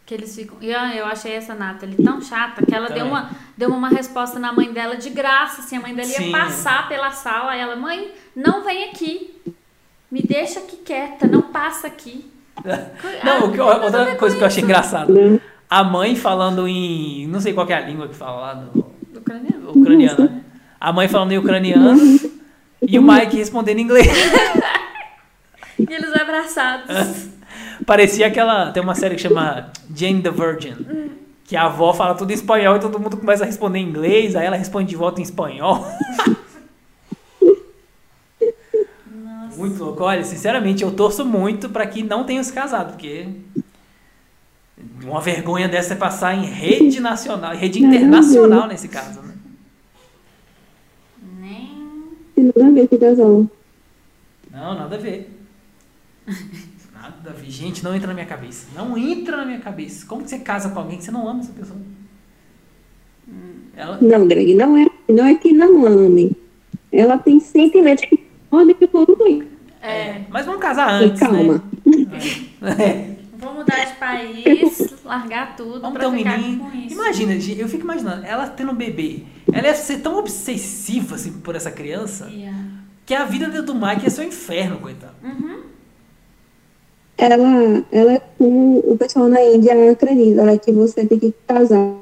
Que 0.06 0.14
eles 0.14 0.36
ficam. 0.36 0.58
E 0.60 0.74
ah, 0.74 0.94
eu 0.96 1.06
achei 1.06 1.32
essa 1.34 1.56
Nathalie 1.56 1.96
tão 2.04 2.22
chata 2.22 2.66
que 2.66 2.76
ela 2.76 2.88
deu 2.88 2.98
Também. 3.06 3.12
uma, 3.12 3.30
deu 3.58 3.70
uma 3.70 3.88
resposta 3.90 4.38
na 4.38 4.52
mãe 4.52 4.72
dela 4.74 4.98
de 4.98 5.10
graça. 5.10 5.62
Assim, 5.62 5.78
a 5.78 5.82
mãe 5.82 5.96
dela 5.96 6.08
Sim. 6.10 6.26
ia 6.26 6.32
passar 6.32 6.90
pela 6.90 7.10
sala. 7.12 7.52
Aí 7.52 7.62
ela, 7.62 7.76
mãe, 7.78 8.12
não 8.36 8.64
vem 8.66 8.90
aqui. 8.90 9.34
Me 10.12 10.22
deixa 10.22 10.60
aqui 10.60 10.76
quieta, 10.78 11.26
não 11.26 11.42
passa 11.44 11.88
aqui. 11.88 12.30
Não, 13.24 13.48
o 13.48 13.52
que- 13.52 13.60
Ah, 13.60 13.80
nada 13.80 13.98
a 13.98 14.00
outra 14.02 14.16
coisa 14.16 14.36
que 14.38 14.44
eu 14.44 14.48
achei. 14.48 14.64
Né? 14.64 15.40
A 15.68 15.84
mãe 15.84 16.16
falando 16.16 16.68
em. 16.68 17.26
Não 17.28 17.40
sei 17.40 17.52
qual 17.52 17.66
que 17.66 17.74
é 17.74 17.78
a 17.78 17.82
língua 17.82 18.08
que 18.08 18.14
fala 18.14 18.40
lá 18.42 18.56
no 18.56 18.86
Ucraniano. 19.16 19.72
ucraniano. 19.72 20.24
né? 20.26 20.42
A 20.80 20.94
mãe 20.94 21.08
falando 21.08 21.32
em 21.32 21.38
ucraniano 21.40 21.98
e 22.88 23.00
o 23.00 23.02
Mike 23.02 23.38
respondendo 23.38 23.80
em 23.80 23.82
inglês. 23.84 24.08
E 25.80 25.92
eles 25.92 26.14
abraçados. 26.16 26.86
Parecia 27.86 28.28
aquela. 28.28 28.72
Tem 28.72 28.82
uma 28.82 28.96
série 28.96 29.16
que 29.16 29.22
chama 29.22 29.72
Jane 29.96 30.22
the 30.22 30.32
Virgin. 30.32 31.12
Que 31.46 31.56
a 31.56 31.66
avó 31.66 31.94
fala 31.94 32.16
tudo 32.16 32.32
em 32.32 32.36
espanhol 32.36 32.78
e 32.78 32.80
todo 32.80 33.00
mundo 33.00 33.18
começa 33.18 33.44
a 33.44 33.46
responder 33.46 33.80
em 33.80 33.88
inglês, 33.88 34.36
aí 34.36 34.46
ela 34.46 34.56
responde 34.56 34.90
de 34.90 34.96
volta 34.96 35.20
em 35.20 35.24
espanhol. 35.24 35.86
Nossa. 39.14 39.58
Muito 39.58 39.84
louco. 39.84 40.04
Olha, 40.04 40.24
sinceramente, 40.24 40.84
eu 40.84 40.92
torço 40.92 41.26
muito 41.26 41.70
pra 41.70 41.86
que 41.86 42.02
não 42.02 42.24
tenha 42.24 42.44
se 42.44 42.54
casado, 42.54 42.94
porque 42.94 43.28
uma 45.04 45.22
vergonha 45.22 45.68
dessa 45.68 45.94
é 45.94 45.98
passar 45.98 46.34
em 46.36 46.46
rede 46.46 47.00
nacional, 47.00 47.54
rede 47.56 47.84
internacional 47.84 48.68
nesse 48.68 48.88
caso, 48.88 49.22
né? 49.22 49.34
Nem. 51.40 52.10
Tem 52.36 52.46
nada 52.46 52.66
a 52.66 52.72
ver 52.72 52.88
com 52.88 52.96
o 52.96 53.00
casal. 53.00 53.48
Não, 54.50 54.76
nada 54.76 54.96
a 54.96 55.00
ver. 55.00 55.30
Nada. 57.04 57.36
Gente, 57.44 57.84
não 57.84 57.94
entra 57.94 58.08
na 58.08 58.14
minha 58.14 58.26
cabeça. 58.26 58.68
Não 58.76 58.98
entra 58.98 59.36
na 59.38 59.46
minha 59.46 59.60
cabeça. 59.60 60.06
Como 60.06 60.24
que 60.24 60.30
você 60.30 60.40
casa 60.40 60.70
com 60.70 60.80
alguém 60.80 60.98
que 60.98 61.04
você 61.04 61.12
não 61.12 61.28
ama 61.28 61.42
essa 61.42 61.52
pessoa? 61.52 61.80
Ela, 63.76 63.98
Não, 64.02 64.28
Greg, 64.28 64.54
não 64.56 64.78
é, 64.78 64.88
não 65.10 65.26
é 65.26 65.36
que 65.36 65.52
não 65.52 65.86
ame. 65.86 66.32
Ela 66.92 67.18
tem 67.18 67.40
sentimentos 67.40 68.06
que 68.06 68.18
podem 68.50 68.76
que 68.76 68.88
todo 68.88 69.18
mundo. 69.18 69.48
É. 69.82 70.22
Mas 70.30 70.46
vamos 70.46 70.62
casar 70.62 70.90
antes, 70.90 71.20
Calma. 71.20 71.56
né? 71.56 71.62
É. 72.80 73.14
Vou 73.38 73.54
mudar 73.56 73.84
de 73.84 73.96
país, 73.98 74.96
largar 75.04 75.58
tudo 75.58 75.82
Vamos 75.82 76.00
ter 76.00 76.08
um 76.08 76.16
ficar 76.18 76.38
menino. 76.38 76.64
com 76.64 76.78
isso. 76.78 76.94
Imagina, 76.96 77.34
eu 77.34 77.68
fico 77.68 77.84
imaginando, 77.84 78.26
ela 78.26 78.48
tendo 78.48 78.72
um 78.72 78.76
bebê. 78.76 79.24
Ela 79.52 79.68
ia 79.68 79.76
ser 79.76 79.98
tão 80.00 80.18
obsessiva 80.18 81.16
assim, 81.16 81.34
por 81.42 81.54
essa 81.54 81.70
criança 81.70 82.30
Yeah. 82.32 82.58
que 83.06 83.14
a 83.14 83.26
vida 83.26 83.62
do 83.62 83.76
Mike 83.76 84.04
ia 84.06 84.10
ser 84.10 84.22
um 84.22 84.28
inferno, 84.30 84.78
coitado. 84.80 85.14
Uhum. 85.22 85.60
Ela, 87.18 87.86
ela 87.92 88.14
é 88.14 88.22
como 88.38 88.80
o 88.80 88.98
pessoal 88.98 89.30
na 89.30 89.42
Índia 89.42 89.92
acredita, 89.92 90.42
ela 90.42 90.52
é 90.52 90.58
que 90.58 90.72
você 90.72 91.06
tem 91.06 91.20
que 91.20 91.34
casar 91.48 91.96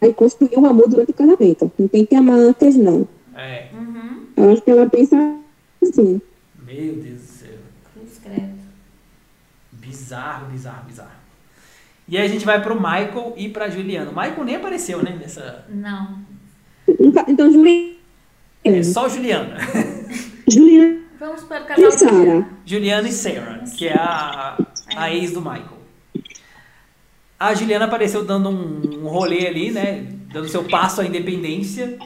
e 0.00 0.12
construir 0.12 0.56
um 0.58 0.66
amor 0.66 0.88
durante 0.88 1.10
o 1.10 1.14
casamento. 1.14 1.70
Não 1.78 1.88
tem 1.88 2.06
que 2.06 2.14
amar 2.14 2.38
antes, 2.38 2.74
não. 2.76 3.06
É. 3.34 3.68
Uhum. 3.74 4.26
Eu 4.36 4.52
acho 4.52 4.62
que 4.62 4.70
ela 4.70 4.88
pensa 4.88 5.16
assim. 5.82 6.20
Meu 6.64 6.94
Deus 6.96 7.20
do 7.20 7.26
céu. 7.26 7.58
Cruz 7.92 8.18
credo. 8.22 8.56
Bizarro, 9.72 10.50
bizarro, 10.50 10.86
bizarro. 10.86 11.10
E 12.08 12.16
aí 12.16 12.24
a 12.24 12.28
gente 12.28 12.46
vai 12.46 12.62
pro 12.62 12.74
Michael 12.76 13.34
e 13.36 13.48
pra 13.48 13.68
Juliana. 13.68 14.10
O 14.10 14.14
Michael 14.14 14.44
nem 14.44 14.56
apareceu, 14.56 15.02
né? 15.02 15.16
Nessa. 15.20 15.64
Não. 15.68 16.18
Então, 17.28 17.50
Juliana, 17.52 17.96
É 18.64 18.82
só 18.82 19.08
Juliana. 19.08 19.56
Juliana 20.48 21.05
Vamos 21.26 21.42
para 21.42 21.64
o 21.64 21.66
casal 21.66 21.84
e 21.84 21.90
do 21.90 21.98
Sara. 21.98 22.12
dia. 22.12 22.46
Juliana 22.64 23.08
e 23.08 23.12
Sarah, 23.12 23.64
que 23.76 23.88
é 23.88 23.94
a, 23.94 24.56
a 24.94 25.12
ex 25.12 25.32
do 25.32 25.40
Michael. 25.40 25.76
A 27.38 27.52
Juliana 27.52 27.86
apareceu 27.86 28.24
dando 28.24 28.48
um, 28.48 29.02
um 29.02 29.08
rolê 29.08 29.48
ali, 29.48 29.72
né? 29.72 30.06
Dando 30.32 30.48
seu 30.48 30.62
passo 30.62 31.00
à 31.00 31.04
independência, 31.04 31.98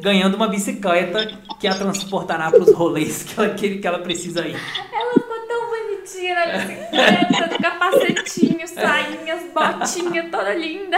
ganhando 0.00 0.34
uma 0.34 0.48
bicicleta 0.48 1.38
que 1.60 1.68
a 1.68 1.76
transportará 1.76 2.50
para 2.50 2.60
os 2.60 2.74
rolês 2.74 3.22
que 3.22 3.40
ela, 3.40 3.54
que, 3.54 3.78
que 3.78 3.86
ela 3.86 4.00
precisa 4.00 4.44
ir. 4.44 4.56
Ela 4.92 5.12
ficou 5.14 5.38
tão 5.46 5.70
bonitinha 5.70 6.34
na 6.34 6.46
bicicleta, 6.58 7.48
do 7.48 7.62
capacetinho, 7.62 8.66
sainhas, 8.66 9.42
botinha, 9.54 10.28
toda 10.28 10.52
linda. 10.54 10.96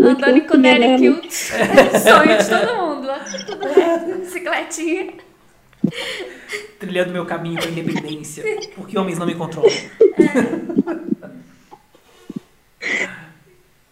Andando 0.00 0.36
em 0.38 0.46
Connecticut. 0.46 1.32
Sonho 1.32 2.38
de 2.38 2.48
todo 2.48 2.76
mundo. 2.76 3.08
bicicletinha. 4.20 5.14
Trilhando 6.80 7.12
meu 7.12 7.24
caminho 7.24 7.58
para 7.58 7.68
a 7.68 7.70
independência, 7.70 8.42
porque 8.74 8.98
homens 8.98 9.18
não 9.18 9.26
me 9.26 9.34
controlam. 9.34 9.70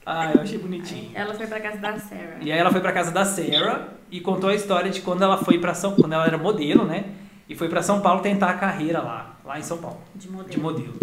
ah, 0.04 0.32
eu 0.34 0.40
achei 0.42 0.58
bonitinho. 0.58 1.10
Ela 1.14 1.34
foi 1.34 1.46
pra 1.46 1.60
casa 1.60 1.78
da 1.78 1.98
Sarah. 1.98 2.36
E 2.40 2.52
aí 2.52 2.58
ela 2.58 2.70
foi 2.70 2.80
pra 2.80 2.92
casa 2.92 3.10
da 3.10 3.24
Sarah 3.24 3.88
e 4.10 4.20
contou 4.20 4.50
a 4.50 4.54
história 4.54 4.90
de 4.90 5.00
quando 5.00 5.22
ela 5.22 5.38
foi 5.38 5.58
para 5.58 5.72
São, 5.74 5.94
quando 5.94 6.12
ela 6.12 6.26
era 6.26 6.36
modelo, 6.36 6.84
né? 6.84 7.04
E 7.48 7.54
foi 7.54 7.68
pra 7.68 7.82
São 7.82 8.00
Paulo 8.00 8.20
tentar 8.22 8.50
a 8.50 8.54
carreira 8.54 9.00
lá, 9.00 9.36
lá 9.44 9.58
em 9.58 9.62
São 9.62 9.78
Paulo, 9.78 10.00
De 10.14 10.28
modelo. 10.28 10.50
de 10.50 10.58
modelo. 10.60 10.94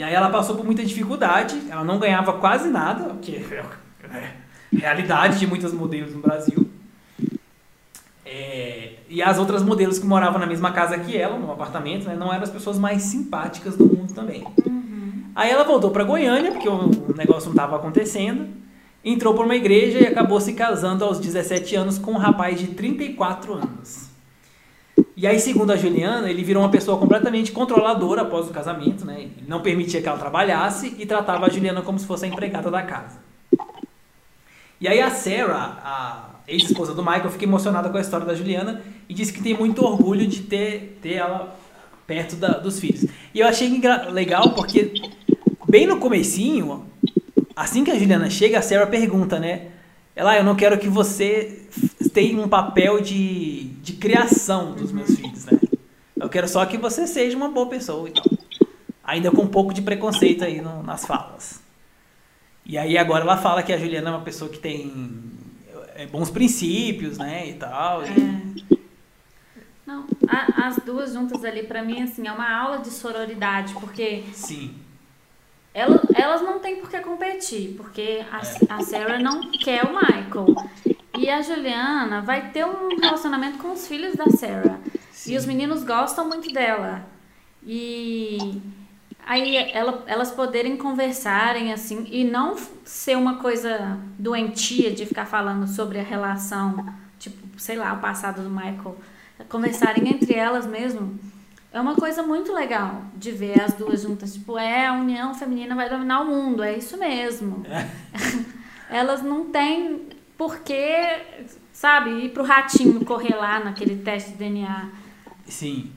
E 0.00 0.02
aí 0.02 0.14
ela 0.14 0.30
passou 0.30 0.56
por 0.56 0.64
muita 0.64 0.82
dificuldade, 0.82 1.60
ela 1.68 1.84
não 1.84 1.98
ganhava 1.98 2.32
quase 2.32 2.70
nada, 2.70 3.12
o 3.12 3.18
que 3.18 3.36
é 3.36 4.32
realidade 4.72 5.38
de 5.38 5.46
muitos 5.46 5.74
modelos 5.74 6.14
no 6.14 6.22
Brasil. 6.22 6.70
É, 8.24 8.94
e 9.10 9.22
as 9.22 9.38
outras 9.38 9.62
modelos 9.62 9.98
que 9.98 10.06
moravam 10.06 10.40
na 10.40 10.46
mesma 10.46 10.72
casa 10.72 10.98
que 10.98 11.14
ela, 11.14 11.38
no 11.38 11.52
apartamento, 11.52 12.08
né, 12.08 12.16
não 12.16 12.32
eram 12.32 12.44
as 12.44 12.48
pessoas 12.48 12.78
mais 12.78 13.02
simpáticas 13.02 13.76
do 13.76 13.84
mundo 13.84 14.14
também. 14.14 14.42
Aí 15.34 15.50
ela 15.50 15.64
voltou 15.64 15.90
para 15.90 16.02
Goiânia, 16.02 16.52
porque 16.52 16.66
o 16.66 17.14
negócio 17.14 17.50
não 17.50 17.52
estava 17.52 17.76
acontecendo, 17.76 18.48
entrou 19.04 19.34
por 19.34 19.44
uma 19.44 19.54
igreja 19.54 19.98
e 19.98 20.06
acabou 20.06 20.40
se 20.40 20.54
casando 20.54 21.04
aos 21.04 21.20
17 21.20 21.76
anos 21.76 21.98
com 21.98 22.12
um 22.12 22.16
rapaz 22.16 22.58
de 22.58 22.68
34 22.68 23.52
anos. 23.52 24.09
E 25.20 25.26
aí, 25.26 25.38
segundo 25.38 25.70
a 25.70 25.76
Juliana, 25.76 26.30
ele 26.30 26.42
virou 26.42 26.62
uma 26.62 26.70
pessoa 26.70 26.96
completamente 26.96 27.52
controladora 27.52 28.22
após 28.22 28.48
o 28.48 28.52
casamento, 28.52 29.04
né? 29.04 29.20
Ele 29.20 29.44
não 29.46 29.60
permitia 29.60 30.00
que 30.00 30.08
ela 30.08 30.16
trabalhasse 30.16 30.96
e 30.98 31.04
tratava 31.04 31.44
a 31.44 31.50
Juliana 31.50 31.82
como 31.82 31.98
se 31.98 32.06
fosse 32.06 32.24
a 32.24 32.28
empregada 32.28 32.70
da 32.70 32.82
casa. 32.82 33.18
E 34.80 34.88
aí 34.88 34.98
a 34.98 35.10
Sarah, 35.10 35.78
a 35.84 36.30
ex-esposa 36.48 36.94
do 36.94 37.02
Michael, 37.02 37.28
fica 37.28 37.44
emocionada 37.44 37.90
com 37.90 37.98
a 37.98 38.00
história 38.00 38.24
da 38.24 38.34
Juliana 38.34 38.80
e 39.10 39.12
disse 39.12 39.30
que 39.30 39.42
tem 39.42 39.54
muito 39.54 39.84
orgulho 39.84 40.26
de 40.26 40.40
ter, 40.40 40.98
ter 41.02 41.16
ela 41.16 41.54
perto 42.06 42.36
da- 42.36 42.56
dos 42.56 42.80
filhos. 42.80 43.04
E 43.34 43.40
eu 43.40 43.46
achei 43.46 43.68
legal 44.10 44.54
porque 44.54 44.90
bem 45.68 45.86
no 45.86 45.98
comecinho, 45.98 46.86
assim 47.54 47.84
que 47.84 47.90
a 47.90 47.98
Juliana 47.98 48.30
chega, 48.30 48.58
a 48.58 48.62
Sarah 48.62 48.86
pergunta, 48.86 49.38
né? 49.38 49.66
Ela, 50.20 50.32
"Ah, 50.32 50.36
eu 50.36 50.44
não 50.44 50.54
quero 50.54 50.78
que 50.78 50.86
você 50.86 51.62
tenha 52.12 52.38
um 52.38 52.46
papel 52.46 53.00
de, 53.00 53.64
de 53.82 53.94
criação 53.94 54.72
dos 54.72 54.92
meus 54.92 55.16
filhos, 55.16 55.46
né? 55.46 55.58
Eu 56.14 56.28
quero 56.28 56.46
só 56.46 56.66
que 56.66 56.76
você 56.76 57.06
seja 57.06 57.34
uma 57.34 57.48
boa 57.48 57.66
pessoa 57.70 58.06
e 58.06 58.12
tal. 58.12 58.24
Ainda 59.02 59.30
com 59.30 59.40
um 59.40 59.48
pouco 59.48 59.72
de 59.72 59.80
preconceito 59.80 60.44
aí 60.44 60.60
no- 60.60 60.82
nas 60.82 61.06
falas. 61.06 61.62
E 62.66 62.76
aí 62.76 62.98
agora 62.98 63.24
ela 63.24 63.38
fala 63.38 63.62
que 63.62 63.72
a 63.72 63.78
Juliana 63.78 64.10
é 64.10 64.12
uma 64.12 64.20
pessoa 64.20 64.50
que 64.50 64.58
tem 64.58 65.22
é, 65.94 66.04
bons 66.06 66.28
princípios, 66.30 67.16
né, 67.16 67.48
e 67.48 67.54
tal. 67.54 68.02
e- 68.04 68.64
Não, 69.86 70.04
a- 70.28 70.66
as 70.66 70.76
duas 70.84 71.14
juntas 71.14 71.42
ali, 71.46 71.62
pra 71.62 71.82
mim, 71.82 72.02
assim, 72.02 72.28
é 72.28 72.32
uma 72.32 72.46
aula 72.62 72.76
de 72.80 72.90
sororidade, 72.90 73.72
porque 73.80 74.22
Sim. 74.34 74.74
Ela- 75.72 76.02
elas 76.14 76.42
não 76.42 76.58
têm 76.58 76.76
por 76.76 76.90
que 76.90 76.98
competir, 77.00 77.74
porque 77.76 78.24
a, 78.30 78.38
a 78.76 78.82
Sarah 78.82 79.18
não 79.18 79.50
quer 79.52 79.84
o 79.84 79.92
Michael. 79.94 80.54
E 81.18 81.28
a 81.28 81.42
Juliana 81.42 82.20
vai 82.22 82.50
ter 82.50 82.64
um 82.64 82.96
relacionamento 83.00 83.58
com 83.58 83.72
os 83.72 83.86
filhos 83.86 84.14
da 84.16 84.26
Sarah. 84.30 84.78
Sim. 85.12 85.32
E 85.34 85.36
os 85.36 85.44
meninos 85.46 85.84
gostam 85.84 86.26
muito 86.28 86.50
dela. 86.52 87.04
E 87.64 88.60
aí 89.26 89.56
ela- 89.72 90.02
elas 90.06 90.30
poderem 90.30 90.76
conversarem 90.76 91.72
assim 91.72 92.06
e 92.10 92.24
não 92.24 92.56
ser 92.84 93.16
uma 93.16 93.36
coisa 93.36 93.98
doentia 94.18 94.90
de 94.90 95.04
ficar 95.06 95.26
falando 95.26 95.66
sobre 95.68 95.98
a 95.98 96.02
relação, 96.02 96.86
tipo, 97.18 97.36
sei 97.60 97.76
lá, 97.76 97.92
o 97.92 97.98
passado 98.00 98.42
do 98.42 98.50
Michael. 98.50 98.96
Conversarem 99.48 100.08
entre 100.08 100.34
elas 100.34 100.66
mesmo. 100.66 101.18
É 101.72 101.80
uma 101.80 101.94
coisa 101.94 102.22
muito 102.22 102.52
legal 102.52 103.02
de 103.16 103.30
ver 103.30 103.60
as 103.62 103.74
duas 103.74 104.02
juntas. 104.02 104.34
Tipo, 104.34 104.58
é, 104.58 104.86
a 104.88 104.92
união 104.92 105.32
feminina 105.34 105.74
vai 105.76 105.88
dominar 105.88 106.20
o 106.22 106.26
mundo, 106.26 106.62
é 106.62 106.76
isso 106.76 106.96
mesmo. 106.96 107.64
Elas 108.90 109.22
não 109.22 109.46
têm 109.50 110.00
por 110.36 110.58
que, 110.60 110.82
sabe, 111.72 112.10
ir 112.24 112.30
pro 112.30 112.42
ratinho 112.42 113.04
correr 113.04 113.36
lá 113.36 113.60
naquele 113.62 113.96
teste 113.96 114.30
de 114.32 114.36
DNA. 114.38 114.88
Sim. 115.46 115.90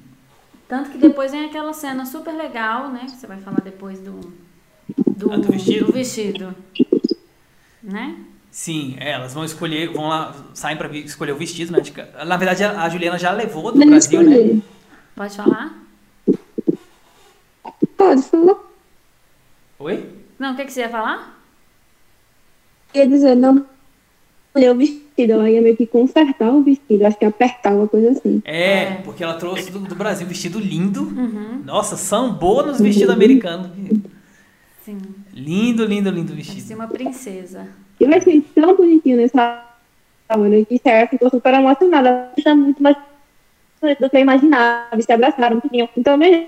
Tanto 0.68 0.92
que 0.92 0.98
depois 0.98 1.32
vem 1.32 1.46
aquela 1.46 1.74
cena 1.74 2.06
super 2.06 2.34
legal, 2.34 2.90
né? 2.90 3.02
Que 3.06 3.12
você 3.12 3.26
vai 3.28 3.40
falar 3.40 3.62
depois 3.62 4.00
do. 4.00 4.20
Do, 5.08 5.32
Ah, 5.32 5.38
do 5.38 5.52
vestido? 5.52 5.86
do 5.88 5.92
vestido. 5.92 6.56
Né? 7.82 8.16
Sim, 8.52 8.96
é, 9.00 9.12
elas 9.12 9.34
vão 9.34 9.44
escolher, 9.44 9.90
vão 9.92 10.08
lá, 10.08 10.36
saem 10.54 10.78
pra 10.78 10.88
vi- 10.88 11.04
escolher 11.04 11.32
o 11.32 11.36
vestido, 11.38 11.72
né? 11.72 11.80
Na 12.26 12.38
verdade, 12.38 12.64
a 12.64 12.88
Juliana 12.90 13.18
já 13.18 13.32
levou 13.32 13.72
do 13.72 13.84
Brasil, 13.86 14.22
né? 14.22 14.62
Pode 15.16 15.36
falar? 15.36 15.84
Pode 17.98 18.22
falar. 18.24 18.58
Oi? 19.80 20.10
Não, 20.40 20.54
o 20.54 20.56
que, 20.56 20.66
que 20.66 20.74
você 20.74 20.82
ia 20.82 20.90
falar? 20.90 21.40
Quer 22.92 23.08
dizer, 23.08 23.36
não 23.36 23.66
escolher 24.48 24.72
o 24.72 24.76
vestido, 24.76 25.34
ela 25.34 25.50
ia 25.50 25.62
meio 25.62 25.76
que 25.76 25.86
consertar 25.88 26.52
o 26.52 26.62
vestido, 26.64 27.06
acho 27.06 27.18
que 27.18 27.26
apertar 27.26 27.74
uma 27.74 27.88
coisa 27.88 28.12
assim. 28.12 28.42
É, 28.46 28.84
É. 28.84 28.96
porque 29.04 29.24
ela 29.24 29.34
trouxe 29.36 29.72
do, 29.72 29.80
do 29.80 29.96
Brasil 29.96 30.28
vestido 30.28 30.60
lindo. 30.60 31.04
Uhum. 31.04 31.62
Nossa, 31.66 31.98
sambou 31.98 32.66
nos 32.66 32.80
vestidos 32.80 33.10
americanos. 33.14 33.70
Sim. 34.84 34.98
Lindo, 35.34 35.86
lindo, 35.86 36.10
lindo 36.10 36.34
Parecia 36.34 36.54
vestido. 36.56 36.76
uma 36.76 36.88
princesa. 36.88 37.68
Eu 38.00 38.14
achei 38.14 38.42
tão 38.42 38.76
bonitinho 38.76 39.18
nessa 39.18 39.66
hora 40.30 40.66
que 40.66 40.78
Sarah 40.80 41.08
ficou 41.08 41.30
super 41.30 41.54
emocionada. 41.54 42.32
Está 42.38 42.54
muito 42.54 42.82
mais 42.84 42.98
do 44.00 44.10
que 44.10 44.18
eu 44.18 44.22
imaginava. 44.22 45.02
Se 45.02 45.12
abraçaram, 45.12 45.60
tudinho. 45.62 45.88
Então, 45.98 46.18
me 46.18 46.48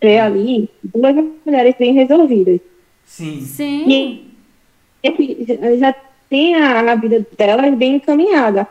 é 0.00 0.20
ali 0.20 0.68
duas 0.82 1.14
mulheres 1.44 1.74
bem 1.78 1.92
resolvidas. 1.92 2.60
Sim. 3.04 3.40
Sim. 3.42 4.24
E 5.02 5.78
já 5.78 5.94
tem 6.28 6.54
a, 6.54 6.92
a 6.92 6.94
vida 6.94 7.26
delas 7.36 7.74
bem 7.74 7.96
encaminhada. 7.96 8.66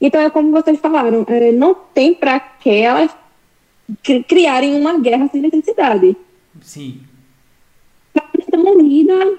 Então 0.00 0.20
é 0.20 0.28
como 0.30 0.50
vocês 0.52 0.78
falaram, 0.78 1.24
é, 1.28 1.50
não 1.52 1.74
tem 1.74 2.14
para 2.14 2.38
que 2.38 2.70
elas 2.70 3.10
cri- 4.02 4.22
criarem 4.24 4.78
uma 4.78 4.98
guerra 4.98 5.28
sem 5.32 5.40
necessidade. 5.40 6.14
Sim. 6.60 7.00
Elas 8.14 8.30
estão 8.38 8.60
unidas, 8.62 9.38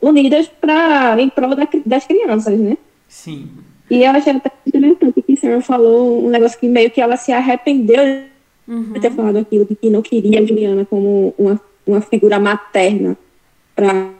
unidas 0.00 0.48
pra, 0.48 1.16
em 1.20 1.28
prol 1.28 1.54
da 1.54 1.68
das 1.84 2.06
crianças, 2.06 2.58
né? 2.58 2.76
Sim. 3.06 3.48
E 3.90 4.04
eu 4.04 4.10
achei 4.10 4.32
até 4.34 4.50
interessante 4.66 5.22
que 5.22 5.32
o 5.32 5.36
senhor 5.36 5.62
falou 5.62 6.24
um 6.26 6.30
negócio 6.30 6.58
que 6.58 6.68
meio 6.68 6.90
que 6.90 7.00
ela 7.00 7.16
se 7.16 7.32
arrependeu 7.32 8.28
Uhum. 8.68 8.92
de 8.92 9.00
ter 9.00 9.10
falado 9.10 9.38
aquilo, 9.38 9.64
de 9.64 9.74
que 9.74 9.88
não 9.88 10.02
queria 10.02 10.40
a 10.40 10.44
Juliana 10.44 10.84
como 10.84 11.34
uma, 11.38 11.58
uma 11.86 12.02
figura 12.02 12.38
materna 12.38 13.16
para 13.74 14.10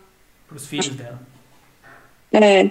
Pros 0.49 0.67
filhos 0.67 0.89
dela. 0.89 1.21
é, 2.33 2.71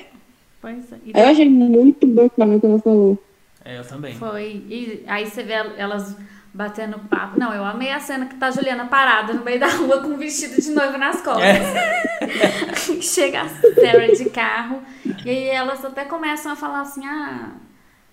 Pois 0.60 0.92
é. 0.92 0.98
Eu 1.14 1.28
achei 1.28 1.48
muito 1.48 2.08
bacana 2.08 2.56
o 2.56 2.60
que 2.60 2.66
ela 2.66 2.80
falou. 2.80 3.24
É, 3.64 3.78
eu 3.78 3.84
também. 3.86 4.16
Foi. 4.16 4.64
E 4.68 5.04
aí 5.06 5.28
você 5.28 5.44
vê 5.44 5.54
elas 5.54 6.18
batendo 6.58 6.98
papo. 7.08 7.40
Não, 7.40 7.54
eu 7.54 7.64
amei 7.64 7.92
a 7.92 8.00
cena 8.00 8.26
que 8.26 8.36
tá 8.36 8.48
a 8.48 8.52
Juliana 8.52 8.86
parada 8.88 9.32
no 9.32 9.44
meio 9.46 9.60
da 9.60 9.68
rua 9.68 10.02
com 10.02 10.08
um 10.10 10.18
vestido 10.18 10.60
de 10.60 10.72
noiva 10.72 10.98
nas 10.98 11.22
costas. 11.22 11.44
É. 11.44 12.04
Chega 13.02 13.42
a 13.44 13.48
Sarah 13.50 14.08
de 14.08 14.30
carro 14.32 14.82
e 15.24 15.30
aí 15.30 15.48
elas 15.50 15.86
até 15.86 16.04
começam 16.04 16.52
a 16.52 16.56
falar 16.56 16.82
assim, 16.82 17.06
ah, 17.06 17.50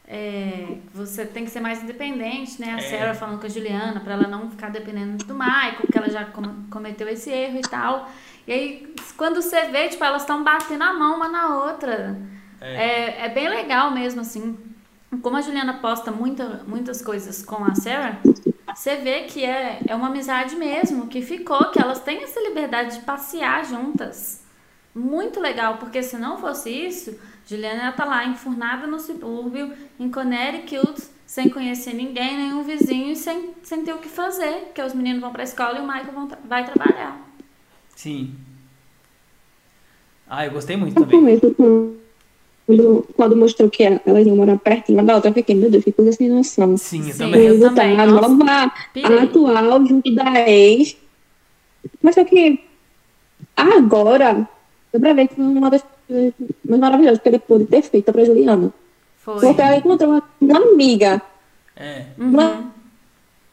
é, 0.06 0.76
você 0.92 1.24
tem 1.24 1.44
que 1.44 1.50
ser 1.50 1.60
mais 1.60 1.82
independente, 1.82 2.60
né? 2.60 2.74
A 2.74 2.76
É. 2.76 2.80
Sarah 2.82 3.14
falando 3.14 3.40
com 3.40 3.46
a 3.46 3.48
Juliana 3.48 4.00
pra 4.00 4.12
ela 4.12 4.28
não 4.28 4.50
ficar 4.50 4.68
dependendo 4.70 5.24
do 5.24 5.34
Michael, 5.34 5.76
porque 5.80 5.96
ela 5.96 6.10
já 6.10 6.26
com- 6.26 6.64
cometeu 6.70 7.08
esse 7.08 7.30
erro 7.30 7.56
e 7.58 7.62
tal. 7.62 8.10
E 8.46 8.52
aí, 8.52 8.94
quando 9.16 9.40
você 9.40 9.62
vê, 9.68 9.88
tipo, 9.88 10.04
elas 10.04 10.20
estão 10.22 10.44
batendo 10.44 10.84
a 10.84 10.92
mão 10.92 11.16
uma 11.16 11.28
na 11.28 11.56
outra. 11.64 12.14
É, 12.60 13.24
é 13.24 13.28
bem 13.30 13.48
legal 13.48 13.90
mesmo, 13.90 14.20
assim. 14.20 14.58
Como 15.23 15.37
a 15.37 15.40
Juliana 15.40 15.75
posta 15.75 16.11
muita, 16.11 16.62
muitas 16.66 17.02
coisas 17.02 17.44
com 17.44 17.64
a 17.64 17.75
Sarah, 17.75 18.18
você 18.75 18.97
vê 18.97 19.23
que 19.23 19.44
é, 19.44 19.80
é 19.87 19.94
uma 19.94 20.09
amizade 20.09 20.56
mesmo, 20.56 21.06
que 21.06 21.23
ficou, 21.23 21.71
que 21.71 21.80
elas 21.80 22.00
têm 22.00 22.23
essa 22.23 22.40
liberdade 22.40 22.99
de 22.99 23.04
passear 23.04 23.64
juntas. 23.64 24.42
Muito 24.94 25.40
legal, 25.40 25.78
porque 25.78 26.02
se 26.02 26.16
não 26.16 26.38
fosse 26.38 26.71
isso, 26.71 27.18
Juliana 27.47 27.85
ia 27.85 27.90
estar 27.90 28.04
lá 28.04 28.25
enfurnada 28.25 28.87
no 28.87 28.99
subúrbio, 28.99 29.73
em 29.99 30.11
Connecticut, 30.11 31.02
sem 31.26 31.50
conhecer 31.50 31.94
ninguém, 31.94 32.37
nenhum 32.37 32.62
vizinho 32.62 33.12
e 33.12 33.16
sem, 33.16 33.54
sem 33.62 33.85
ter 33.85 33.92
o 33.92 33.99
que 33.99 34.09
fazer, 34.09 34.66
porque 34.66 34.83
os 34.83 34.94
meninos 34.94 35.21
vão 35.21 35.33
pra 35.33 35.42
escola 35.42 35.78
e 35.78 35.80
o 35.80 35.87
Michael 35.87 36.12
vão 36.12 36.28
vai 36.44 36.64
trabalhar. 36.64 37.21
Sim. 37.97 38.35
Ah, 40.28 40.47
eu 40.47 40.52
gostei 40.52 40.76
muito 40.76 40.94
também. 40.94 41.40
Quando, 42.66 43.06
quando 43.14 43.37
mostrou 43.37 43.68
que 43.68 43.83
elas 43.83 44.26
iam 44.26 44.37
morar 44.37 44.56
pertinho 44.59 44.99
uma 44.99 45.04
da 45.04 45.16
outra, 45.16 45.30
eu 45.30 45.35
fiquei, 45.35 45.54
meu 45.54 45.71
Deus, 45.71 45.85
que 45.85 45.92
coisa 45.92 46.12
sem 46.12 46.28
noção. 46.28 46.76
Sim, 46.76 47.06
eu 47.06 47.12
Sim. 47.12 47.18
também. 47.18 47.40
Eu 47.42 47.61
também, 47.61 48.00
a 48.00 48.06
nova, 48.06 48.44
a 48.50 49.23
atual 49.23 49.87
junto 49.87 50.14
da 50.14 50.49
ex. 50.49 50.97
Mas 52.02 52.14
só 52.14 52.25
que 52.25 52.61
agora, 53.56 54.49
deu 54.92 55.00
pra 55.00 55.12
ver 55.12 55.28
que 55.28 55.35
foi 55.35 55.44
uma 55.44 55.71
das 55.71 55.85
coisas 56.09 56.33
mais 56.64 56.80
maravilhosas 56.80 57.18
que 57.21 57.28
ele 57.28 57.38
pôde 57.38 57.66
ter 57.66 57.83
feito 57.83 58.11
pra 58.12 58.25
Juliana. 58.25 58.73
Foi. 59.18 59.40
Porque 59.40 59.61
ela 59.61 59.76
encontrou 59.76 60.11
uma, 60.11 60.23
uma 60.40 60.59
amiga 60.59 61.21
É. 61.76 62.04
Uhum. 62.18 62.33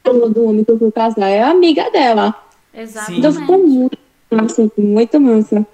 do 0.04 0.30
do 0.30 0.46
homem 0.46 0.64
que 0.64 0.72
eu 0.72 0.80
fui 0.80 0.92
casar, 0.92 1.28
é 1.30 1.42
a 1.42 1.50
amiga 1.50 1.90
dela. 1.92 2.36
Exatamente. 2.74 3.20
Então 3.20 3.34
ficou 3.34 3.68
muito 3.68 3.98
massa, 4.32 4.72
muito 4.78 5.20
massa. 5.20 5.68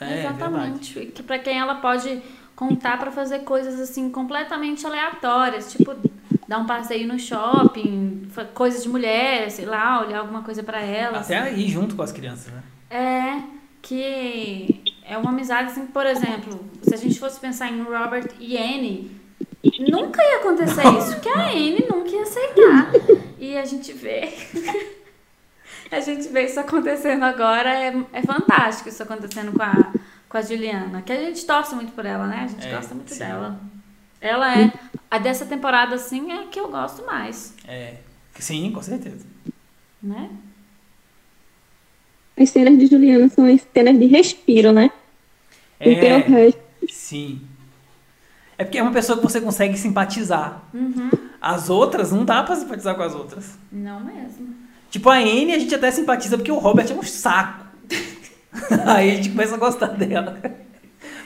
É, 0.00 0.06
verdade. 0.06 0.34
Exatamente. 0.34 1.06
Que 1.06 1.22
para 1.22 1.38
quem 1.38 1.58
ela 1.58 1.76
pode 1.76 2.22
contar 2.54 2.98
para 2.98 3.10
fazer 3.10 3.40
coisas 3.40 3.78
assim 3.78 4.10
completamente 4.10 4.86
aleatórias, 4.86 5.72
tipo 5.72 5.94
dar 6.48 6.58
um 6.58 6.66
passeio 6.66 7.06
no 7.08 7.18
shopping, 7.18 8.28
coisas 8.54 8.82
de 8.82 8.88
mulher, 8.88 9.50
sei 9.50 9.66
lá, 9.66 10.00
olhar 10.00 10.20
alguma 10.20 10.42
coisa 10.42 10.62
para 10.62 10.80
elas. 10.80 11.26
Até 11.26 11.38
aí 11.38 11.68
junto 11.68 11.96
com 11.96 12.02
as 12.02 12.12
crianças, 12.12 12.52
né? 12.52 12.62
É 12.88 13.56
que 13.82 14.82
é 15.04 15.16
uma 15.16 15.30
amizade 15.30 15.70
assim, 15.70 15.86
por 15.86 16.04
exemplo, 16.06 16.64
se 16.82 16.92
a 16.92 16.96
gente 16.96 17.20
fosse 17.20 17.38
pensar 17.38 17.70
em 17.70 17.82
Robert 17.82 18.32
e 18.40 18.56
Anne, 18.56 19.12
nunca 19.88 20.20
ia 20.20 20.38
acontecer 20.38 20.82
isso, 20.98 21.20
que 21.20 21.28
a 21.28 21.50
Anne 21.50 21.84
nunca 21.88 22.10
ia 22.10 22.22
aceitar. 22.22 22.92
E 23.38 23.56
a 23.56 23.66
gente 23.66 23.92
vê 23.92 24.32
a 25.94 26.00
gente 26.00 26.28
vê 26.28 26.44
isso 26.44 26.58
acontecendo 26.60 27.22
agora, 27.24 27.70
é, 27.72 27.94
é 28.12 28.22
fantástico 28.22 28.88
isso 28.88 29.02
acontecendo 29.02 29.52
com 29.52 29.62
a, 29.62 29.92
com 30.28 30.36
a 30.38 30.42
Juliana, 30.42 31.02
que 31.02 31.12
a 31.12 31.16
gente 31.16 31.44
torce 31.46 31.74
muito 31.74 31.92
por 31.92 32.04
ela, 32.04 32.26
né? 32.26 32.42
A 32.44 32.46
gente 32.48 32.66
É, 32.66 32.74
gosta 32.74 32.94
muito 32.94 33.12
sim. 33.12 33.18
dela. 33.20 33.58
Ela 34.20 34.58
é, 34.58 34.72
a 35.10 35.18
dessa 35.18 35.44
temporada 35.46 35.94
assim, 35.94 36.32
é 36.32 36.40
a 36.42 36.46
que 36.46 36.58
eu 36.58 36.68
gosto 36.68 37.04
mais, 37.06 37.54
É. 37.66 37.98
Sim, 38.38 38.70
com 38.72 38.82
certeza. 38.82 39.24
né? 40.02 40.30
As 42.38 42.50
cenas 42.50 42.78
de 42.78 42.86
Juliana 42.86 43.28
são 43.30 43.46
as 43.46 43.66
cenas 43.72 43.98
de 43.98 44.06
respiro, 44.06 44.72
né? 44.72 44.90
Porque 45.78 46.06
o 46.32 46.36
É. 46.36 46.52
Sim. 46.88 47.40
É 48.58 48.64
porque 48.64 48.78
é 48.78 48.82
uma 48.82 48.92
pessoa 48.92 49.18
que 49.18 49.22
você 49.24 49.40
consegue 49.40 49.76
simpatizar. 49.78 50.62
Uhum. 50.72 51.10
As 51.40 51.68
outras, 51.70 52.12
não 52.12 52.24
dá 52.24 52.42
pra 52.42 52.56
simpatizar 52.56 52.94
com 52.94 53.02
as 53.02 53.14
outras. 53.14 53.58
Não 53.70 54.00
mesmo. 54.00 54.54
Tipo, 54.96 55.10
a 55.10 55.16
Anne 55.18 55.52
a 55.52 55.58
gente 55.58 55.74
até 55.74 55.90
simpatiza 55.90 56.38
porque 56.38 56.50
o 56.50 56.56
Robert 56.56 56.90
é 56.90 56.94
um 56.94 57.02
saco. 57.02 57.66
Aí 58.86 59.10
a 59.10 59.14
gente 59.16 59.28
começa 59.28 59.54
a 59.54 59.58
gostar 59.58 59.88
dela. 59.88 60.40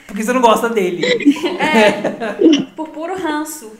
Porque 0.05 0.23
você 0.23 0.33
não 0.33 0.41
gosta 0.41 0.67
dele. 0.67 1.07
Por 2.75 2.89
puro 2.89 3.17
ranço. 3.17 3.71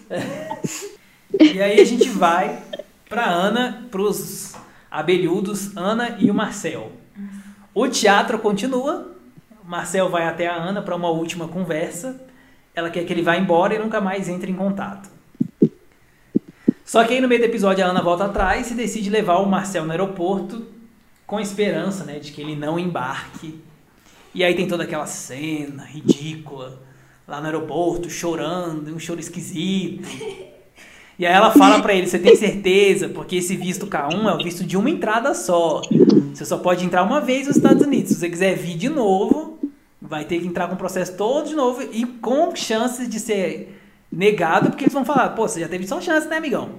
E 1.38 1.62
aí 1.62 1.82
a 1.82 1.84
gente 1.84 2.08
vai 2.08 2.64
pra 3.10 3.26
Ana, 3.26 3.86
pros 3.92 4.54
abelhudos, 4.90 5.76
Ana 5.76 6.16
e 6.20 6.32
o 6.32 6.34
Marcel. 6.34 6.94
O 7.74 7.86
teatro 7.90 8.40
continua. 8.40 9.14
O 9.62 9.70
Marcel 9.70 10.10
vai 10.10 10.24
até 10.26 10.48
a 10.48 10.56
Ana 10.56 10.82
para 10.82 10.96
uma 10.96 11.10
última 11.10 11.50
conversa. 11.50 12.26
Ela 12.74 12.90
quer 12.90 13.04
que 13.04 13.12
ele 13.12 13.24
vá 13.24 13.36
embora 13.36 13.76
e 13.76 13.80
nunca 13.80 14.00
mais 14.00 14.30
entre 14.30 14.50
em 14.50 14.56
contato. 14.56 15.10
Só 16.92 17.06
que 17.06 17.14
aí 17.14 17.22
no 17.22 17.28
meio 17.30 17.40
do 17.40 17.46
episódio 17.46 17.86
a 17.86 17.88
Ana 17.88 18.02
volta 18.02 18.26
atrás 18.26 18.70
e 18.70 18.74
decide 18.74 19.10
levar 19.10 19.38
o 19.38 19.46
Marcel 19.46 19.86
no 19.86 19.92
aeroporto 19.92 20.68
com 21.26 21.40
esperança, 21.40 22.04
né, 22.04 22.20
de 22.20 22.34
que 22.34 22.42
ele 22.42 22.54
não 22.54 22.78
embarque. 22.78 23.62
E 24.36 24.44
aí 24.44 24.54
tem 24.56 24.68
toda 24.68 24.84
aquela 24.84 25.06
cena 25.06 25.86
ridícula 25.86 26.82
lá 27.26 27.40
no 27.40 27.46
aeroporto, 27.46 28.10
chorando, 28.10 28.94
um 28.94 29.00
choro 29.00 29.22
esquisito. 29.22 30.06
E 31.18 31.26
aí 31.26 31.34
ela 31.34 31.52
fala 31.52 31.82
pra 31.82 31.94
ele, 31.94 32.08
você 32.08 32.20
tem 32.20 32.36
certeza? 32.36 33.08
Porque 33.08 33.38
esse 33.38 33.56
visto 33.56 33.88
K1 33.88 34.28
é 34.28 34.34
o 34.34 34.44
visto 34.44 34.66
de 34.66 34.76
uma 34.76 34.90
entrada 34.90 35.34
só. 35.34 35.82
Você 36.34 36.44
só 36.44 36.58
pode 36.58 36.84
entrar 36.84 37.04
uma 37.04 37.22
vez 37.22 37.48
nos 37.48 37.56
Estados 37.56 37.86
Unidos. 37.86 38.10
Se 38.10 38.20
você 38.20 38.30
quiser 38.30 38.58
vir 38.58 38.76
de 38.76 38.90
novo, 38.90 39.60
vai 40.02 40.26
ter 40.26 40.42
que 40.42 40.48
entrar 40.48 40.68
com 40.68 40.74
o 40.74 40.78
processo 40.78 41.16
todo 41.16 41.48
de 41.48 41.56
novo 41.56 41.84
e 41.84 42.06
com 42.06 42.54
chances 42.54 43.08
de 43.08 43.18
ser 43.18 43.81
negado, 44.12 44.70
porque 44.70 44.84
eles 44.84 44.94
vão 44.94 45.06
falar, 45.06 45.30
pô, 45.30 45.48
você 45.48 45.62
já 45.62 45.70
teve 45.70 45.88
só 45.88 46.02
chance, 46.02 46.28
né, 46.28 46.38
amigão? 46.38 46.70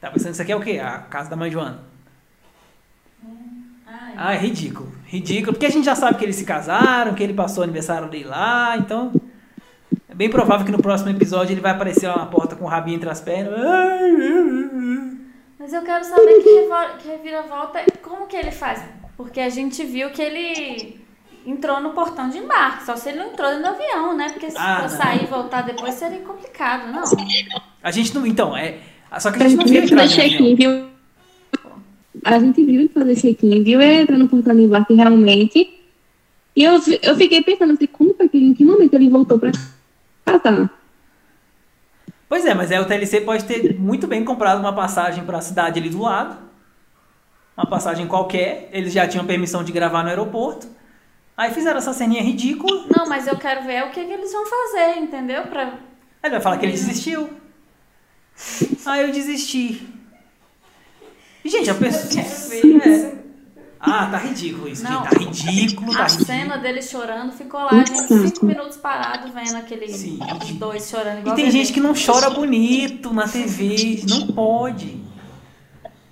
Tá 0.00 0.10
pensando 0.10 0.26
que 0.26 0.32
isso 0.32 0.42
aqui 0.42 0.52
é 0.52 0.56
o 0.56 0.60
quê? 0.60 0.78
A 0.78 0.98
casa 0.98 1.30
da 1.30 1.36
mãe 1.36 1.50
Joana. 1.50 1.80
Ah, 4.16 4.34
é 4.34 4.38
ridículo. 4.38 4.92
Ridículo, 5.06 5.52
porque 5.52 5.66
a 5.66 5.70
gente 5.70 5.84
já 5.84 5.94
sabe 5.94 6.18
que 6.18 6.24
eles 6.24 6.36
se 6.36 6.44
casaram, 6.44 7.14
que 7.14 7.22
ele 7.22 7.34
passou 7.34 7.60
o 7.60 7.64
aniversário 7.64 8.08
dele 8.08 8.24
lá, 8.24 8.76
então... 8.76 9.12
É 10.08 10.14
bem 10.14 10.30
provável 10.30 10.64
que 10.64 10.70
no 10.70 10.80
próximo 10.80 11.10
episódio 11.10 11.52
ele 11.52 11.60
vai 11.60 11.72
aparecer 11.72 12.06
lá 12.06 12.18
na 12.18 12.26
porta 12.26 12.54
com 12.54 12.64
o 12.64 12.68
rabinho 12.68 12.96
entre 12.96 13.08
as 13.10 13.20
pernas. 13.20 13.58
Mas 15.58 15.72
eu 15.72 15.82
quero 15.82 16.04
saber 16.04 16.40
que 16.98 17.08
reviravolta, 17.08 17.84
como 18.00 18.28
que 18.28 18.36
ele 18.36 18.52
faz? 18.52 18.80
Porque 19.16 19.40
a 19.40 19.48
gente 19.48 19.84
viu 19.84 20.10
que 20.10 20.22
ele 20.22 21.03
entrou 21.46 21.80
no 21.80 21.90
portão 21.90 22.28
de 22.28 22.38
embarque, 22.38 22.84
só 22.86 22.96
se 22.96 23.08
ele 23.10 23.18
não 23.18 23.26
entrou 23.32 23.48
dentro 23.50 23.64
do 23.64 23.68
avião, 23.74 24.16
né? 24.16 24.30
Porque 24.30 24.50
se 24.50 24.56
Ah, 24.58 24.80
for 24.80 24.90
não. 24.90 24.96
sair 24.96 25.22
e 25.24 25.26
voltar 25.26 25.62
depois 25.62 25.94
seria 25.94 26.20
complicado, 26.20 26.90
não. 26.92 27.02
A 27.82 27.90
gente 27.90 28.14
não. 28.14 28.26
Então, 28.26 28.56
é. 28.56 28.78
Só 29.18 29.30
que 29.30 29.42
a 29.42 29.46
A 29.46 29.48
gente 29.48 29.58
não 29.58 29.66
gente 29.66 29.72
viu 29.72 29.82
viu 29.82 29.84
entrar 29.84 30.08
fazer 30.08 30.22
no 30.22 30.28
check-in, 30.30 30.54
viu? 30.54 30.88
A 32.24 32.38
gente 32.38 32.64
viu 32.64 32.80
ele 32.80 32.88
fazer 32.88 33.16
check-in, 33.16 33.62
viu 33.62 33.80
ele 33.80 34.02
entrar 34.02 34.16
no 34.18 34.28
portão 34.28 34.54
de 34.54 34.62
embarque 34.62 34.94
realmente. 34.94 35.80
E 36.56 36.62
eu, 36.62 36.80
eu 37.02 37.16
fiquei 37.16 37.42
pensando 37.42 37.72
assim, 37.72 37.86
como 37.86 38.14
foi 38.14 38.28
que, 38.28 38.38
em 38.38 38.54
que 38.54 38.64
momento 38.64 38.94
ele 38.94 39.10
voltou 39.10 39.38
pra 39.38 39.50
casar? 40.24 40.70
Pois 42.28 42.46
é, 42.46 42.54
mas 42.54 42.72
aí 42.72 42.78
o 42.80 42.86
TLC 42.86 43.20
pode 43.20 43.44
ter 43.44 43.78
muito 43.78 44.06
bem 44.06 44.24
comprado 44.24 44.58
uma 44.60 44.72
passagem 44.72 45.24
para 45.24 45.38
a 45.38 45.42
cidade 45.42 45.78
ali 45.78 45.90
do 45.90 46.00
lado. 46.00 46.36
Uma 47.56 47.66
passagem 47.66 48.06
qualquer. 48.06 48.68
Eles 48.72 48.92
já 48.92 49.06
tinham 49.06 49.24
permissão 49.26 49.62
de 49.62 49.70
gravar 49.72 50.02
no 50.02 50.08
aeroporto. 50.08 50.66
Aí 51.36 51.52
fizeram 51.52 51.78
essa 51.78 51.92
ceninha 51.92 52.22
ridícula. 52.22 52.86
Não, 52.96 53.06
mas 53.08 53.26
eu 53.26 53.36
quero 53.36 53.64
ver 53.64 53.84
o 53.84 53.90
que, 53.90 54.04
que 54.04 54.12
eles 54.12 54.32
vão 54.32 54.44
fazer, 54.46 54.98
entendeu? 55.00 55.42
Pra... 55.42 55.62
Aí 55.64 55.70
ele 56.24 56.30
vai 56.32 56.40
falar 56.40 56.58
que 56.58 56.66
ele 56.66 56.72
desistiu. 56.72 57.28
Ah, 58.86 58.98
eu 59.00 59.12
desisti. 59.12 59.86
E, 61.44 61.48
gente, 61.48 61.70
a 61.70 61.74
pessoa. 61.74 62.24
É. 62.84 63.24
Ah, 63.86 64.06
tá 64.10 64.16
ridículo 64.16 64.66
isso, 64.66 64.82
Não. 64.82 65.04
gente. 65.04 65.44
Tá 65.44 65.50
ridículo, 65.50 65.92
tá 65.92 65.98
A 65.98 66.02
ridículo. 66.04 66.26
cena 66.26 66.56
dele 66.56 66.80
chorando 66.80 67.32
ficou 67.32 67.60
lá, 67.60 67.74
Muito 67.74 67.94
gente, 67.94 68.28
cinco 68.30 68.46
minutos 68.46 68.78
parado 68.78 69.30
vendo 69.30 69.56
aquele 69.56 69.86
Sim. 69.92 70.18
os 70.40 70.50
dois 70.52 70.88
chorando 70.88 71.18
E 71.18 71.20
igual 71.20 71.36
tem 71.36 71.44
bebê. 71.44 71.58
gente 71.58 71.70
que 71.70 71.80
não 71.80 71.92
chora 71.94 72.30
bonito 72.30 73.12
na 73.12 73.28
TV. 73.28 74.02
Não 74.08 74.28
pode. 74.28 75.02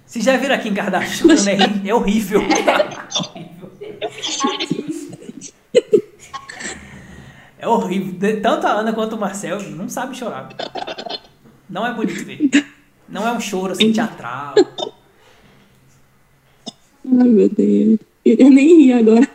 Vocês 0.05 0.23
já 0.23 0.37
viram 0.37 0.55
aqui 0.55 0.69
em 0.69 0.75
Kardashian 0.75 1.35
chorando? 1.35 1.49
É, 1.49 1.55
ri- 1.55 1.89
é 1.89 1.95
horrível. 1.95 2.43
É 7.59 7.69
horrível. 7.69 8.41
Tanto 8.43 8.67
a 8.67 8.73
Ana 8.73 8.93
quanto 8.93 9.15
o 9.15 9.19
Marcel 9.19 9.63
não 9.71 9.89
sabem 9.89 10.15
chorar. 10.15 10.49
Não 11.71 11.87
é 11.87 11.95
bonito 11.95 12.25
ver. 12.25 12.51
Não 13.09 13.27
é 13.27 13.33
um 13.33 13.41
choro 13.41 13.73
assim 13.73 13.93
teatral. 13.93 14.55
Ai, 17.05 17.29
meu 17.29 17.49
Deus. 17.49 17.99
Eu 18.25 18.51
nem 18.51 18.83
ri 18.83 18.93
agora. 18.93 19.29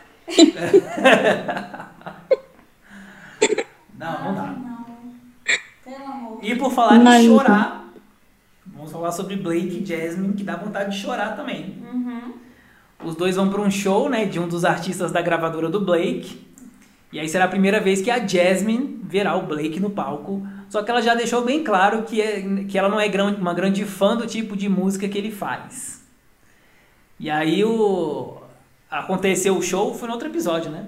Não, 3.98 4.24
não 4.24 4.34
dá. 4.34 4.54
E 6.42 6.54
por 6.54 6.72
falar 6.72 7.00
Ai, 7.06 7.22
em 7.22 7.26
chorar, 7.26 7.92
vamos 8.66 8.92
falar 8.92 9.10
sobre 9.12 9.36
Blake 9.36 9.82
e 9.82 9.84
Jasmine, 9.84 10.34
que 10.34 10.44
dá 10.44 10.56
vontade 10.56 10.90
de 10.94 11.02
chorar 11.02 11.36
também. 11.36 11.82
Uhum. 11.92 12.34
Os 13.04 13.14
dois 13.14 13.36
vão 13.36 13.48
para 13.48 13.60
um 13.60 13.70
show, 13.70 14.08
né, 14.08 14.24
de 14.24 14.38
um 14.40 14.48
dos 14.48 14.64
artistas 14.64 15.12
da 15.12 15.22
gravadora 15.22 15.68
do 15.68 15.80
Blake. 15.80 16.46
E 17.12 17.18
aí 17.18 17.28
será 17.28 17.44
a 17.44 17.48
primeira 17.48 17.80
vez 17.80 18.02
que 18.02 18.10
a 18.10 18.24
Jasmine 18.26 19.00
verá 19.04 19.34
o 19.36 19.46
Blake 19.46 19.80
no 19.80 19.90
palco. 19.90 20.46
Só 20.68 20.82
que 20.82 20.90
ela 20.90 21.00
já 21.00 21.14
deixou 21.14 21.42
bem 21.42 21.64
claro 21.64 22.02
que, 22.02 22.20
é, 22.20 22.42
que 22.68 22.76
ela 22.76 22.88
não 22.88 23.00
é 23.00 23.08
gran- 23.08 23.34
uma 23.36 23.54
grande 23.54 23.84
fã 23.84 24.16
do 24.16 24.26
tipo 24.26 24.54
de 24.56 24.68
música 24.68 25.08
que 25.08 25.16
ele 25.16 25.30
faz. 25.30 26.04
E 27.18 27.30
aí 27.30 27.64
o 27.64 28.36
aconteceu 28.90 29.56
o 29.56 29.62
show, 29.62 29.94
foi 29.94 30.08
no 30.08 30.14
outro 30.14 30.28
episódio, 30.28 30.70
né? 30.70 30.86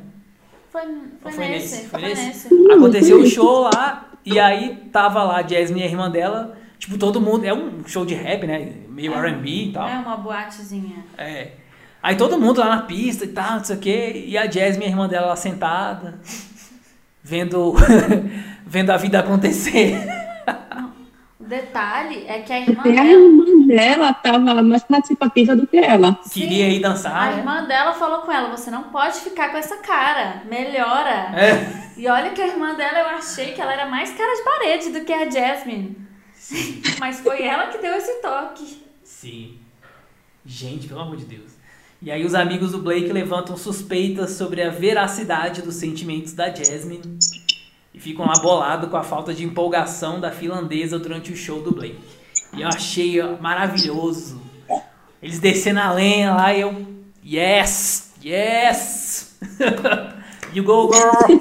Foi, 0.71 0.83
foi, 1.21 1.33
Foi 1.33 1.49
nesse, 1.49 1.77
nesse, 1.77 1.89
foi 1.89 2.01
nesse? 2.03 2.27
nesse. 2.27 2.73
Aconteceu 2.73 3.21
o 3.21 3.27
show 3.27 3.63
lá, 3.75 4.11
e 4.25 4.39
aí 4.39 4.77
tava 4.93 5.23
lá 5.23 5.39
a 5.39 5.43
Jasmine 5.43 5.81
e 5.81 5.85
a 5.85 5.87
irmã 5.87 6.11
dela, 6.11 6.57
tipo, 6.79 6.97
todo 6.99 7.21
mundo. 7.21 7.45
É 7.45 7.53
um 7.53 7.85
show 7.87 8.05
de 8.07 8.15
rap, 8.15 8.47
né? 8.47 8.73
Meio 8.89 9.13
RB 9.13 9.49
e 9.69 9.73
tal. 9.73 9.89
É 9.89 9.99
uma 9.99 10.17
boatezinha. 10.17 11.05
É. 11.19 11.53
Aí 12.03 12.17
todo 12.17 12.39
mundo 12.39 12.61
lá 12.61 12.77
na 12.77 12.83
pista 12.83 13.25
e 13.25 13.29
tal, 13.29 13.59
não 13.59 13.65
sei 13.65 13.77
o 13.77 13.79
quê. 13.79 14.25
E 14.27 14.39
a 14.39 14.51
Jasmine, 14.51 14.87
a 14.87 14.89
irmã 14.89 15.09
dela 15.09 15.27
lá 15.29 15.37
sentada, 15.37 16.19
vendo, 17.23 17.75
vendo 18.65 18.91
a 18.91 18.97
vida 18.97 19.21
acontecer. 19.21 19.99
O 21.39 21.45
detalhe 21.45 22.25
é 22.27 22.41
que 22.41 22.53
a 22.53 22.61
irmã 22.61 22.81
Até 22.81 22.99
a 22.99 23.03
dela, 23.03 23.11
irmã 23.11 23.67
dela 23.67 24.15
tava 24.15 24.63
mais 24.63 24.83
participativa 24.85 25.55
do 25.55 25.67
que 25.67 25.77
ela. 25.77 26.19
Queria 26.33 26.69
ir 26.69 26.81
dançar. 26.81 27.17
a 27.17 27.31
né? 27.33 27.39
irmã 27.39 27.65
dela 27.65 27.93
falou 27.93 28.21
com 28.21 28.33
ela, 28.33 28.49
você 28.57 28.71
não 28.71 28.85
pode 28.85 29.21
ficar 29.21 29.51
com 29.51 29.59
essa 29.59 29.77
cara, 29.79 30.43
melhora. 30.49 31.33
É. 31.35 31.91
E 31.99 32.09
olha 32.09 32.31
que 32.31 32.41
a 32.41 32.47
irmã 32.47 32.75
dela, 32.75 33.01
eu 33.01 33.07
achei 33.09 33.53
que 33.53 33.61
ela 33.61 33.73
era 33.73 33.87
mais 33.87 34.11
cara 34.13 34.35
de 34.37 34.43
parede 34.43 34.91
do 34.91 35.05
que 35.05 35.13
a 35.13 35.29
Jasmine. 35.29 35.97
Mas 36.99 37.21
foi 37.21 37.43
ela 37.43 37.67
que 37.67 37.79
deu 37.79 37.95
esse 37.95 38.23
toque. 38.23 38.83
Sim. 39.05 39.59
Gente, 40.45 40.89
pelo 40.89 41.01
amor 41.01 41.17
de 41.17 41.27
Deus. 41.27 41.50
E 42.03 42.11
aí 42.11 42.25
os 42.25 42.35
amigos 42.35 42.73
do 42.73 42.79
Blake 42.79 43.13
levantam 43.13 43.59
suspeitas 43.59 44.31
sobre 44.31 44.63
a 44.63 44.71
veracidade 44.71 45.61
dos 45.61 45.75
sentimentos 45.75 46.33
da 46.33 46.49
Jasmine 46.49 47.19
e 47.93 48.01
ficam 48.01 48.25
lá 48.25 48.41
com 48.87 48.97
a 48.97 49.03
falta 49.03 49.35
de 49.35 49.45
empolgação 49.45 50.19
da 50.19 50.31
finlandesa 50.31 50.99
durante 50.99 51.31
o 51.31 51.37
show 51.37 51.63
do 51.63 51.73
Blake. 51.73 52.01
E 52.55 52.63
eu 52.63 52.69
achei 52.69 53.23
maravilhoso. 53.39 54.41
Eles 55.23 55.39
descendo 55.39 55.81
a 55.81 55.93
lenha 55.93 56.35
lá 56.35 56.55
e 56.55 56.63
eu... 56.63 56.87
Yes! 57.23 58.15
Yes! 58.25 59.39
you 60.55 60.65
go, 60.65 60.91
girl! 60.91 61.39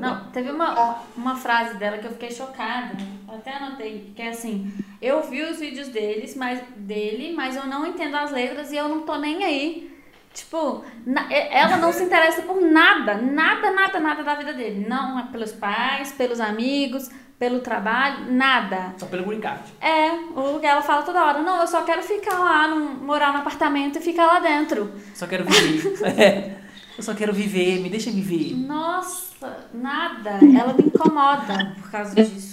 Não, 0.00 0.24
teve 0.32 0.50
uma, 0.50 0.98
uma 1.16 1.36
frase 1.36 1.78
dela 1.78 1.98
que 1.98 2.06
eu 2.08 2.12
fiquei 2.12 2.32
chocada. 2.32 2.96
Eu 3.00 3.21
até 3.36 3.54
anotei, 3.56 4.12
que 4.14 4.22
é 4.22 4.28
assim, 4.28 4.72
eu 5.00 5.22
vi 5.22 5.42
os 5.42 5.58
vídeos 5.58 5.88
deles, 5.88 6.34
mas, 6.36 6.60
dele, 6.76 7.32
mas 7.34 7.56
eu 7.56 7.66
não 7.66 7.86
entendo 7.86 8.14
as 8.16 8.30
letras 8.30 8.72
e 8.72 8.76
eu 8.76 8.88
não 8.88 9.02
tô 9.02 9.16
nem 9.16 9.44
aí. 9.44 9.90
Tipo, 10.34 10.82
na- 11.04 11.30
ela 11.30 11.76
não 11.76 11.92
se 11.92 12.04
interessa 12.04 12.40
por 12.42 12.60
nada, 12.62 13.14
nada, 13.16 13.70
nada, 13.70 14.00
nada 14.00 14.24
da 14.24 14.34
vida 14.34 14.54
dele. 14.54 14.86
Não 14.88 15.18
é 15.18 15.24
pelos 15.30 15.52
pais, 15.52 16.10
pelos 16.12 16.40
amigos, 16.40 17.10
pelo 17.38 17.60
trabalho, 17.60 18.32
nada. 18.32 18.94
Só 18.96 19.04
pelo 19.06 19.26
brincar. 19.26 19.62
É, 19.78 20.10
o 20.34 20.58
que 20.58 20.64
ela 20.66 20.80
fala 20.80 21.02
toda 21.02 21.22
hora, 21.22 21.42
não, 21.42 21.60
eu 21.60 21.66
só 21.66 21.82
quero 21.82 22.02
ficar 22.02 22.38
lá, 22.38 22.66
num- 22.68 23.04
morar 23.04 23.30
no 23.32 23.40
apartamento 23.40 23.98
e 23.98 24.00
ficar 24.00 24.26
lá 24.26 24.38
dentro. 24.40 24.92
Só 25.14 25.26
quero 25.26 25.44
viver. 25.44 25.92
É. 26.18 26.62
Eu 26.96 27.02
só 27.02 27.14
quero 27.14 27.32
viver, 27.32 27.80
me 27.80 27.88
deixa 27.88 28.10
viver. 28.10 28.54
Nossa, 28.54 29.66
nada. 29.72 30.30
Ela 30.30 30.74
me 30.74 30.84
incomoda 30.84 31.74
por 31.80 31.90
causa 31.90 32.14
disso. 32.14 32.51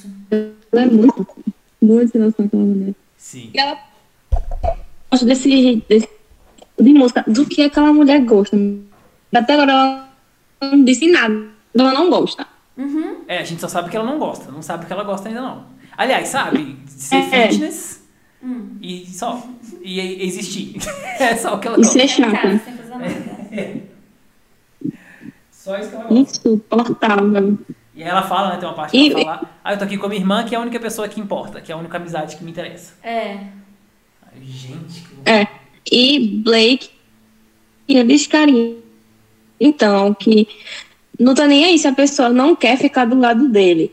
Ela 0.71 0.81
é 0.83 0.85
muito, 0.85 1.27
muito 1.81 2.11
sem 2.11 2.21
noção 2.21 2.45
aquela 2.45 2.63
mulher. 2.63 2.93
Sim. 3.17 3.49
E 3.53 3.59
ela 3.59 3.77
gosta 5.11 5.25
desse 5.25 5.49
jeito 5.49 5.87
desse 5.87 6.07
tipo 6.07 6.83
de 6.83 6.93
música, 6.93 7.23
do 7.27 7.45
que 7.45 7.61
aquela 7.63 7.91
mulher 7.93 8.21
gosta. 8.23 8.57
Até 9.33 9.53
agora 9.53 9.71
ela 9.71 10.09
não 10.71 10.83
disse 10.83 11.09
nada. 11.11 11.47
Ela 11.77 11.93
não 11.93 12.09
gosta. 12.09 12.47
Uhum. 12.77 13.17
É, 13.27 13.39
a 13.39 13.43
gente 13.43 13.59
só 13.61 13.67
sabe 13.67 13.89
que 13.89 13.97
ela 13.97 14.05
não 14.05 14.17
gosta. 14.19 14.51
Não 14.51 14.61
sabe 14.61 14.85
que 14.85 14.93
ela 14.93 15.03
gosta 15.03 15.27
ainda 15.27 15.41
não. 15.41 15.65
Aliás, 15.97 16.29
sabe? 16.29 16.77
Ser 16.87 17.17
É. 17.17 17.47
fitness 17.49 17.99
Hum. 18.41 18.77
e 18.81 19.05
só. 19.05 19.45
E 19.81 19.99
e- 19.99 20.25
existir. 20.27 20.77
É 21.19 21.35
só 21.35 21.55
o 21.55 21.59
que 21.59 21.67
ela 21.67 21.77
E 21.77 21.81
gosta. 21.81 21.93
ser 21.99 22.05
em 22.05 22.07
casa, 22.31 22.35
chata. 22.37 22.59
sem 22.63 22.73
fazer 22.77 22.89
nada. 22.95 23.81
Só 25.51 25.77
isso 25.77 25.89
que 25.89 25.95
ela 25.95 26.03
gosta. 26.05 26.19
Insuportável. 26.19 27.59
E 27.99 28.03
aí 28.03 28.07
ela 28.07 28.21
fala, 28.23 28.51
né? 28.53 28.57
Tem 28.57 28.65
uma 28.69 28.73
parte 28.73 28.91
que 28.91 28.97
E- 28.97 29.11
ela 29.11 29.25
fala. 29.25 29.49
Ah, 29.61 29.73
eu 29.73 29.77
tô 29.77 29.83
aqui 29.83 29.97
com 29.97 30.05
a 30.05 30.09
minha 30.09 30.21
irmã, 30.21 30.45
que 30.45 30.55
é 30.55 30.57
a 30.57 30.61
única 30.61 30.79
pessoa 30.79 31.09
que 31.09 31.19
importa, 31.19 31.59
que 31.59 31.69
é 31.69 31.75
a 31.75 31.77
única 31.77 31.97
amizade 31.97 32.37
que 32.37 32.43
me 32.45 32.49
interessa. 32.51 32.93
É. 33.03 33.33
Ai, 34.25 34.41
gente, 34.41 35.01
que 35.01 35.29
É. 35.29 35.45
E 35.91 36.41
Blake, 36.41 36.89
eles 37.89 38.25
carinham. 38.25 38.77
Então, 39.59 40.13
que 40.13 40.47
não 41.19 41.35
tá 41.35 41.45
nem 41.45 41.65
aí 41.65 41.77
se 41.77 41.89
a 41.89 41.93
pessoa 41.93 42.29
não 42.29 42.55
quer 42.55 42.77
ficar 42.77 43.03
do 43.03 43.19
lado 43.19 43.49
dele, 43.49 43.91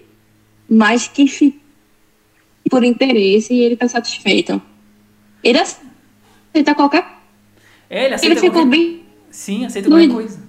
mas 0.70 1.08
que 1.08 1.26
fica 1.26 1.58
por 2.70 2.84
interesse 2.84 3.52
e 3.54 3.58
ele 3.60 3.76
tá 3.76 3.88
satisfeito. 3.88 4.62
Ele 5.42 5.58
aceita 5.58 6.74
qualquer 6.76 7.04
É, 7.90 8.04
ele 8.04 8.14
aceita 8.14 8.34
Ele 8.34 8.40
ficou 8.40 8.62
qualquer... 8.62 8.70
bem. 8.70 9.02
Sim, 9.30 9.64
aceita 9.66 9.88
qualquer 9.88 10.08
coisa. 10.10 10.45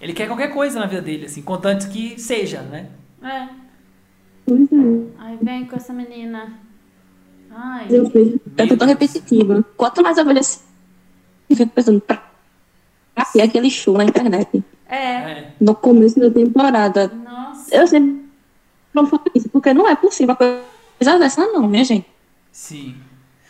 Ele 0.00 0.12
quer 0.12 0.26
qualquer 0.26 0.52
coisa 0.52 0.78
na 0.78 0.86
vida 0.86 1.02
dele, 1.02 1.26
assim, 1.26 1.42
contanto 1.42 1.88
que 1.88 2.18
seja, 2.20 2.62
né? 2.62 2.88
É. 3.22 3.48
Pois 4.46 4.72
é. 4.72 5.06
Aí 5.18 5.38
vem 5.42 5.66
com 5.66 5.76
essa 5.76 5.92
menina. 5.92 6.52
Ai. 7.50 7.86
Eu 7.90 8.08
vejo. 8.08 8.40
Meu 8.46 8.66
Eu 8.66 8.68
tô 8.68 8.76
tão 8.76 8.88
repetitiva. 8.88 9.64
Quanto 9.76 10.02
mais 10.02 10.16
eu 10.16 10.24
vejo 10.24 10.38
assim, 10.38 10.60
eu 11.50 11.56
fico 11.56 11.72
pensando, 11.72 12.00
pra 12.00 12.22
pra 13.14 13.24
que 13.24 13.40
aquele 13.40 13.70
show 13.70 13.98
na 13.98 14.04
internet? 14.04 14.62
É. 14.88 14.96
É. 14.96 15.52
No 15.60 15.74
começo 15.74 16.20
da 16.20 16.30
temporada. 16.30 17.08
Nossa. 17.08 17.74
Eu 17.74 17.86
sempre 17.86 18.24
não 18.94 19.06
falo 19.06 19.24
isso, 19.34 19.48
porque 19.48 19.74
não 19.74 19.88
é 19.88 19.96
possível 19.96 20.34
uma 20.34 20.36
coisa 20.36 21.18
dessa, 21.18 21.46
não, 21.46 21.66
minha 21.66 21.84
gente. 21.84 22.06
Sim. 22.52 22.96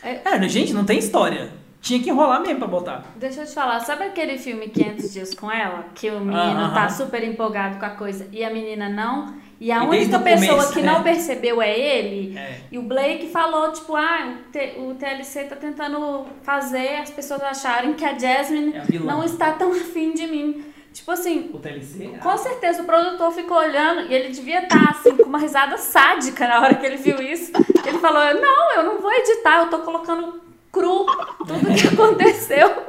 É. 0.03 0.21
É, 0.25 0.49
gente, 0.49 0.73
não 0.73 0.85
tem 0.85 0.97
história. 0.97 1.51
Tinha 1.81 2.01
que 2.03 2.09
enrolar 2.09 2.41
mesmo 2.41 2.59
pra 2.59 2.67
botar. 2.67 3.03
Deixa 3.15 3.41
eu 3.41 3.45
te 3.45 3.53
falar, 3.53 3.79
sabe 3.79 4.03
aquele 4.03 4.37
filme 4.37 4.67
500 4.67 5.13
Dias 5.13 5.33
com 5.33 5.49
ela? 5.51 5.85
Que 5.95 6.09
o 6.09 6.19
menino 6.19 6.65
Ah, 6.65 6.71
tá 6.73 6.89
super 6.89 7.23
empolgado 7.23 7.79
com 7.79 7.85
a 7.85 7.91
coisa 7.91 8.27
e 8.33 8.43
a 8.43 8.49
menina 8.49 8.89
não? 8.89 9.33
E 9.61 9.71
a 9.71 9.83
E 9.83 9.87
única 9.87 10.19
pessoa 10.19 10.55
começo, 10.57 10.73
que 10.73 10.81
né? 10.81 10.91
não 10.91 11.03
percebeu 11.03 11.61
é 11.61 11.77
ele? 11.77 12.37
É. 12.37 12.59
E 12.71 12.77
o 12.77 12.81
Blake 12.81 13.27
falou, 13.29 13.71
tipo, 13.71 13.95
ah, 13.95 14.33
o, 14.47 14.51
T- 14.51 14.73
o 14.77 14.93
TLC 14.95 15.45
tá 15.45 15.55
tentando 15.55 16.25
fazer 16.43 16.95
as 16.97 17.09
pessoas 17.11 17.41
acharem 17.41 17.93
que 17.93 18.03
a 18.05 18.17
Jasmine 18.17 18.73
É 18.75 18.99
não 18.99 19.23
está 19.23 19.53
tão 19.53 19.71
afim 19.71 20.13
de 20.13 20.27
mim. 20.27 20.65
Tipo 20.93 21.11
assim, 21.11 21.49
O 21.53 21.59
TLC? 21.59 22.11
com 22.21 22.37
certeza 22.37 22.81
o 22.81 22.85
produtor 22.85 23.31
ficou 23.31 23.57
olhando 23.57 24.01
e 24.09 24.13
ele 24.13 24.29
devia 24.29 24.63
estar 24.63 24.89
assim, 24.91 25.15
com 25.15 25.23
uma 25.29 25.39
risada 25.39 25.77
sádica 25.77 26.45
na 26.47 26.59
hora 26.61 26.75
que 26.75 26.85
ele 26.85 26.97
viu 26.97 27.21
isso. 27.21 27.51
Ele 27.85 27.99
falou: 27.99 28.21
Não, 28.41 28.71
eu 28.75 28.83
não 28.83 28.99
vou 29.01 29.11
editar, 29.13 29.59
eu 29.63 29.69
tô 29.69 29.79
colocando 29.79 30.41
cru 30.71 31.05
tudo 31.37 31.75
que 31.75 31.87
aconteceu. 31.87 32.83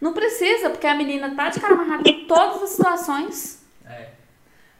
Não 0.00 0.12
precisa, 0.12 0.70
porque 0.70 0.86
a 0.86 0.94
menina 0.94 1.34
tá 1.34 1.48
de 1.48 1.58
cara 1.60 1.74
amarrada 1.74 2.08
em 2.08 2.26
todas 2.26 2.62
as 2.62 2.70
situações. 2.70 3.62
É. 3.84 4.10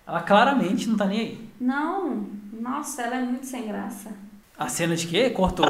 Ela 0.06 0.22
claramente 0.22 0.88
não 0.88 0.96
tá 0.96 1.06
nem 1.06 1.20
aí. 1.20 1.50
Não, 1.60 2.26
nossa, 2.52 3.02
ela 3.02 3.16
é 3.16 3.22
muito 3.22 3.46
sem 3.46 3.66
graça. 3.66 4.10
A 4.56 4.68
cena 4.68 4.94
de 4.94 5.06
quê? 5.06 5.30
Cortou. 5.30 5.66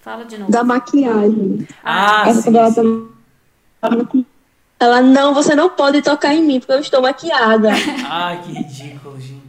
Fala 0.00 0.24
de 0.24 0.36
novo. 0.36 0.52
Da 0.52 0.62
maquiagem. 0.62 1.66
Ah, 1.82 2.28
Essa 2.28 2.42
sim, 2.42 2.56
ela 2.56 2.70
sim. 2.70 3.08
tá 3.80 3.88
Ela, 4.78 5.00
não, 5.00 5.32
você 5.32 5.54
não 5.54 5.70
pode 5.70 6.02
tocar 6.02 6.34
em 6.34 6.42
mim, 6.42 6.60
porque 6.60 6.72
eu 6.72 6.80
estou 6.80 7.00
maquiada. 7.00 7.70
Ai, 8.08 8.42
que 8.42 8.52
ridículo, 8.52 9.18
gente. 9.18 9.42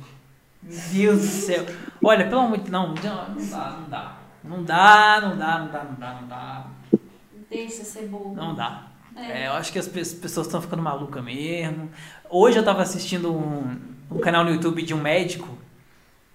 Meu 0.63 0.79
Deus 0.93 1.19
do 1.21 1.27
céu. 1.27 1.65
Olha, 2.01 2.27
pelo 2.29 2.41
amor 2.41 2.58
de 2.60 2.71
não, 2.71 2.88
não, 2.89 2.95
não 2.95 3.49
dá, 3.49 3.69
não 3.79 3.89
dá. 3.89 4.14
Não 4.47 4.63
dá, 4.63 5.19
não 5.21 5.38
dá, 5.38 5.60
não 5.60 5.67
dá, 5.71 5.84
não 5.84 5.95
dá, 5.95 6.13
não 6.21 6.27
dá. 6.27 6.65
Deixa 7.49 7.84
ser 7.84 8.08
bobo. 8.08 8.36
Não 8.36 8.53
dá. 8.55 8.84
É, 9.15 9.47
eu 9.47 9.53
acho 9.53 9.71
que 9.71 9.79
as 9.79 9.88
pe- 9.88 10.03
pessoas 10.15 10.45
estão 10.47 10.62
ficando 10.62 10.81
malucas 10.81 11.23
mesmo. 11.23 11.89
Hoje 12.29 12.58
eu 12.58 12.63
tava 12.65 12.81
assistindo 12.81 13.31
um, 13.34 13.77
um 14.12 14.19
canal 14.19 14.43
no 14.43 14.51
YouTube 14.51 14.81
de 14.81 14.93
um 14.93 15.01
médico, 15.01 15.47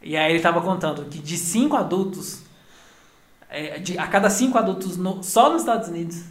e 0.03 0.17
aí 0.17 0.33
ele 0.33 0.41
tava 0.41 0.61
contando 0.63 1.05
que 1.05 1.19
de 1.19 1.37
cinco 1.37 1.77
adultos, 1.77 2.43
é, 3.51 3.79
de- 3.79 3.99
a 3.99 4.07
cada 4.07 4.31
cinco 4.31 4.57
adultos 4.57 4.97
no- 4.97 5.23
só 5.23 5.51
nos 5.53 5.61
Estados 5.63 5.89
Unidos, 5.89 6.25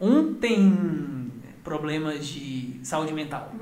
um 0.00 0.32
tem 0.34 1.30
problemas 1.62 2.26
de 2.26 2.80
saúde 2.82 3.12
mental. 3.12 3.52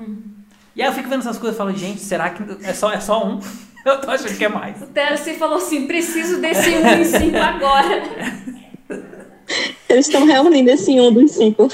E 0.75 0.81
aí 0.81 0.87
eu 0.87 0.93
fico 0.93 1.09
vendo 1.09 1.19
essas 1.19 1.37
coisas 1.37 1.55
e 1.55 1.57
falo, 1.57 1.73
gente, 1.75 1.99
será 1.99 2.29
que 2.29 2.65
é 2.65 2.73
só, 2.73 2.91
é 2.93 2.99
só 3.01 3.27
um? 3.27 3.41
Eu 3.85 4.01
tô 4.01 4.11
achando 4.11 4.37
que 4.37 4.45
é 4.45 4.49
mais. 4.49 4.81
O 4.81 4.87
Terce 4.87 5.33
falou 5.35 5.57
assim: 5.57 5.87
preciso 5.87 6.41
desse 6.41 6.69
1 6.69 6.87
em 6.87 7.03
5 7.05 7.37
agora. 7.37 8.03
Eles 9.89 10.05
estão 10.05 10.25
reunindo 10.25 10.69
esse 10.69 10.99
um 10.99 11.11
dos 11.11 11.31
cinco. 11.31 11.67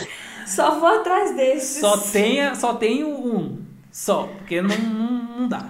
Só 0.45 0.79
vou 0.79 0.87
atrás 0.87 1.35
desses. 1.35 1.81
Só 1.81 1.97
tem, 1.97 2.55
só 2.55 2.73
tem 2.75 3.03
o 3.03 3.09
um. 3.09 3.61
Só. 3.91 4.29
Porque 4.37 4.61
não, 4.61 4.77
não, 4.77 5.39
não 5.39 5.47
dá. 5.49 5.65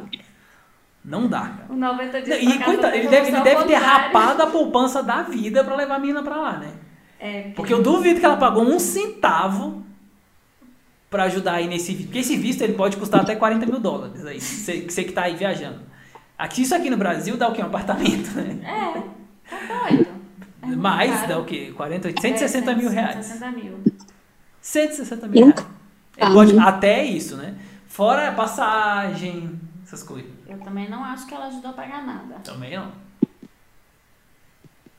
Não 1.04 1.28
dá, 1.28 1.42
cara. 1.42 1.66
O 1.70 1.76
90 1.76 2.22
dias 2.22 2.42
E 2.42 2.46
pra 2.46 2.54
casa 2.54 2.66
coitado, 2.66 2.96
ele 2.96 3.08
deve, 3.08 3.28
ele 3.30 3.42
deve 3.42 3.64
ter 3.66 3.76
rapado 3.76 4.42
a 4.42 4.48
poupança 4.48 5.04
da 5.04 5.22
vida 5.22 5.64
pra 5.64 5.76
levar 5.76 5.96
a 5.96 6.00
menina 6.00 6.24
pra 6.24 6.36
lá, 6.36 6.58
né? 6.58 6.74
É, 7.20 7.42
Porque 7.56 7.74
eu 7.74 7.82
duvido 7.82 8.20
que 8.20 8.26
ela 8.26 8.38
pagou 8.38 8.64
um 8.64 8.80
centavo 8.80 9.84
pra 11.10 11.24
ajudar 11.24 11.54
aí 11.54 11.68
nesse 11.68 11.94
visto. 11.94 12.08
Porque 12.08 12.20
esse 12.20 12.36
visto 12.36 12.62
ele 12.62 12.74
pode 12.74 12.98
custar 12.98 13.22
até 13.22 13.36
40 13.36 13.66
mil 13.66 13.80
dólares 13.80 14.26
aí. 14.26 14.42
Você, 14.42 14.82
você 14.82 15.04
que 15.04 15.14
tá 15.14 15.24
aí 15.24 15.36
viajando. 15.36 15.80
Aqui, 16.38 16.64
isso 16.64 16.76
aqui 16.76 16.90
no 16.90 16.98
Brasil 16.98 17.38
dá 17.38 17.48
o 17.48 17.54
quê? 17.54 17.62
Um 17.62 17.68
apartamento, 17.68 18.30
né? 18.36 18.60
É, 18.64 19.50
tá 19.50 19.88
doido. 19.90 20.08
É 20.62 20.68
Mais 20.68 21.12
caro. 21.12 21.28
dá 21.28 21.40
o 21.40 21.46
quê? 21.46 21.74
40, 21.76 22.22
160 22.22 22.76
mil 22.76 22.90
reais. 22.90 23.26
160 23.26 23.52
mil. 23.52 23.80
160 24.62 25.28
mil 25.28 25.46
reais. 25.48 25.66
É, 26.18 26.30
pode, 26.30 26.58
até 26.60 27.04
isso, 27.06 27.38
né? 27.38 27.56
Fora 27.88 28.32
passagem, 28.34 29.60
essas 29.84 30.04
coisas. 30.04 30.32
Eu 30.48 30.58
também 30.60 30.90
não 30.90 31.04
acho 31.04 31.26
que 31.26 31.34
ela 31.34 31.48
ajudou 31.48 31.72
a 31.72 31.74
pagar 31.74 32.06
nada. 32.06 32.36
Também 32.44 32.76
não. 32.76 32.92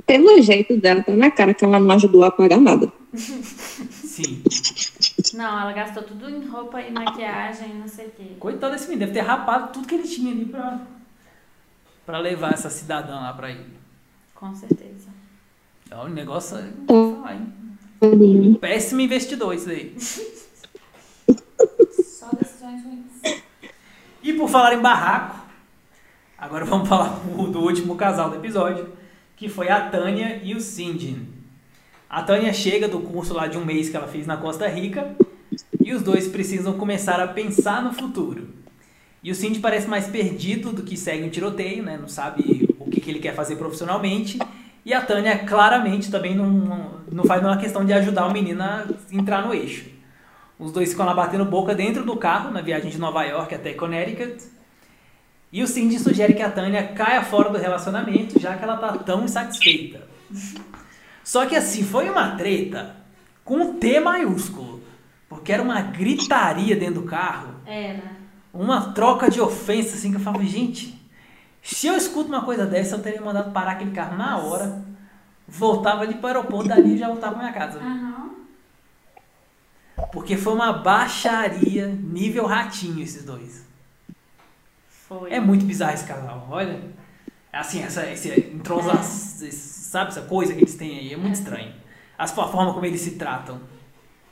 Pelo 0.06 0.40
jeito 0.40 0.76
dela, 0.80 1.02
tá 1.02 1.12
na 1.12 1.30
cara 1.30 1.52
que 1.52 1.64
ela 1.64 1.80
não 1.80 1.94
ajudou 1.96 2.24
a 2.24 2.30
pagar 2.30 2.58
nada. 2.60 2.90
Sim. 3.12 4.42
Não, 5.34 5.60
ela 5.60 5.72
gastou 5.72 6.02
tudo 6.04 6.30
em 6.30 6.46
roupa 6.46 6.80
e 6.80 6.90
maquiagem, 6.92 7.74
não 7.74 7.88
sei 7.88 8.06
o 8.06 8.10
quê. 8.10 8.36
Coitado 8.38 8.72
desse 8.72 8.88
menino, 8.88 9.06
deve 9.06 9.12
ter 9.18 9.26
rapado 9.26 9.72
tudo 9.72 9.86
que 9.88 9.94
ele 9.96 10.06
tinha 10.06 10.32
ali 10.32 10.44
pra, 10.44 10.80
pra 12.06 12.18
levar 12.18 12.54
essa 12.54 12.70
cidadã 12.70 13.16
lá 13.16 13.32
pra 13.32 13.50
ele. 13.50 13.76
Com 14.34 14.54
certeza. 14.54 15.08
É 15.90 15.96
um 15.96 16.08
negócio. 16.08 16.56
Vou 16.86 17.16
falar, 17.16 17.34
hein? 17.34 17.52
Tadinho. 18.00 18.54
Péssimo 18.56 19.00
investidor 19.00 19.54
isso 19.54 19.68
aí. 19.68 19.96
Só 22.02 22.30
decisões 22.38 22.82
ruins. 22.84 23.42
E 24.22 24.32
por 24.32 24.48
falar 24.48 24.74
em 24.74 24.80
barraco, 24.80 25.44
agora 26.38 26.64
vamos 26.64 26.88
falar 26.88 27.08
do 27.20 27.50
do 27.50 27.60
último 27.60 27.96
casal 27.96 28.30
do 28.30 28.36
episódio, 28.36 28.92
que 29.36 29.48
foi 29.48 29.68
a 29.68 29.88
Tânia 29.88 30.40
e 30.42 30.54
o 30.54 30.60
Cindy. 30.60 31.20
A 32.08 32.22
Tânia 32.22 32.52
chega 32.52 32.88
do 32.88 33.00
curso 33.00 33.34
lá 33.34 33.46
de 33.46 33.58
um 33.58 33.64
mês 33.64 33.88
que 33.88 33.96
ela 33.96 34.06
fez 34.06 34.26
na 34.26 34.36
Costa 34.36 34.68
Rica 34.68 35.16
e 35.80 35.92
os 35.92 36.02
dois 36.02 36.28
precisam 36.28 36.78
começar 36.78 37.20
a 37.20 37.28
pensar 37.28 37.82
no 37.82 37.92
futuro. 37.92 38.48
E 39.26 39.30
o 39.32 39.34
Cindy 39.34 39.58
parece 39.58 39.88
mais 39.88 40.06
perdido 40.06 40.70
do 40.70 40.84
que 40.84 40.96
segue 40.96 41.24
um 41.24 41.28
tiroteio, 41.28 41.82
né? 41.82 41.98
Não 42.00 42.06
sabe 42.06 42.72
o 42.78 42.88
que, 42.88 43.00
que 43.00 43.10
ele 43.10 43.18
quer 43.18 43.34
fazer 43.34 43.56
profissionalmente. 43.56 44.38
E 44.84 44.94
a 44.94 45.00
Tânia 45.00 45.36
claramente 45.38 46.12
também 46.12 46.32
não, 46.32 47.00
não, 47.10 47.24
faz 47.24 47.42
nenhuma 47.42 47.60
questão 47.60 47.84
de 47.84 47.92
ajudar 47.92 48.28
o 48.28 48.32
menino 48.32 48.62
a 48.62 48.86
entrar 49.10 49.44
no 49.44 49.52
eixo. 49.52 49.86
Os 50.56 50.70
dois 50.70 50.90
ficam 50.90 51.04
lá 51.04 51.12
batendo 51.12 51.44
boca 51.44 51.74
dentro 51.74 52.04
do 52.04 52.16
carro 52.16 52.52
na 52.52 52.60
viagem 52.60 52.88
de 52.88 52.98
Nova 52.98 53.24
York 53.24 53.52
até 53.52 53.72
Connecticut. 53.72 54.44
E 55.52 55.60
o 55.60 55.66
Cindy 55.66 55.98
sugere 55.98 56.32
que 56.32 56.42
a 56.42 56.50
Tânia 56.52 56.86
caia 56.94 57.24
fora 57.24 57.50
do 57.50 57.58
relacionamento, 57.58 58.38
já 58.38 58.56
que 58.56 58.62
ela 58.62 58.76
tá 58.76 58.96
tão 58.98 59.24
insatisfeita. 59.24 60.06
Só 61.24 61.46
que 61.46 61.56
assim, 61.56 61.82
foi 61.82 62.08
uma 62.08 62.36
treta 62.36 62.94
com 63.44 63.74
T 63.74 63.98
maiúsculo. 63.98 64.80
Porque 65.28 65.52
era 65.52 65.64
uma 65.64 65.82
gritaria 65.82 66.76
dentro 66.76 67.00
do 67.00 67.08
carro, 67.08 67.56
Era. 67.66 68.25
Uma 68.58 68.92
troca 68.92 69.30
de 69.30 69.40
ofensa, 69.40 69.94
assim, 69.96 70.10
que 70.10 70.16
eu 70.16 70.20
falava, 70.20 70.44
gente, 70.44 70.98
se 71.62 71.86
eu 71.86 71.96
escuto 71.96 72.28
uma 72.28 72.44
coisa 72.44 72.66
dessa, 72.66 72.96
eu 72.96 73.02
teria 73.02 73.20
mandado 73.20 73.52
parar 73.52 73.72
aquele 73.72 73.90
carro 73.90 74.16
na 74.16 74.38
hora, 74.38 74.82
voltava 75.48 76.02
ali 76.02 76.14
para 76.14 76.24
o 76.24 76.26
aeroporto, 76.28 76.68
dali 76.68 76.94
e 76.94 76.98
já 76.98 77.08
voltava 77.08 77.34
pra 77.34 77.42
minha 77.44 77.52
casa. 77.54 77.78
Aham. 77.80 78.30
Porque 80.12 80.36
foi 80.36 80.52
uma 80.54 80.72
baixaria 80.72 81.86
nível 81.88 82.46
ratinho 82.46 83.02
esses 83.02 83.24
dois. 83.24 83.64
Foi. 85.08 85.32
É 85.32 85.40
muito 85.40 85.64
bizarro 85.64 85.94
esse 85.94 86.04
casal, 86.04 86.46
olha. 86.50 86.80
Assim, 87.52 87.82
essa, 87.82 88.04
esse 88.10 88.28
entrosa, 88.54 88.92
esse- 89.46 89.50
sabe, 89.52 90.10
essa 90.10 90.22
coisa 90.22 90.52
que 90.52 90.60
eles 90.60 90.74
têm 90.74 90.98
aí, 90.98 91.14
é 91.14 91.16
muito 91.16 91.34
estranho. 91.36 91.72
As, 92.18 92.30
a 92.36 92.48
forma 92.48 92.74
como 92.74 92.84
eles 92.84 93.00
se 93.00 93.12
tratam. 93.12 93.60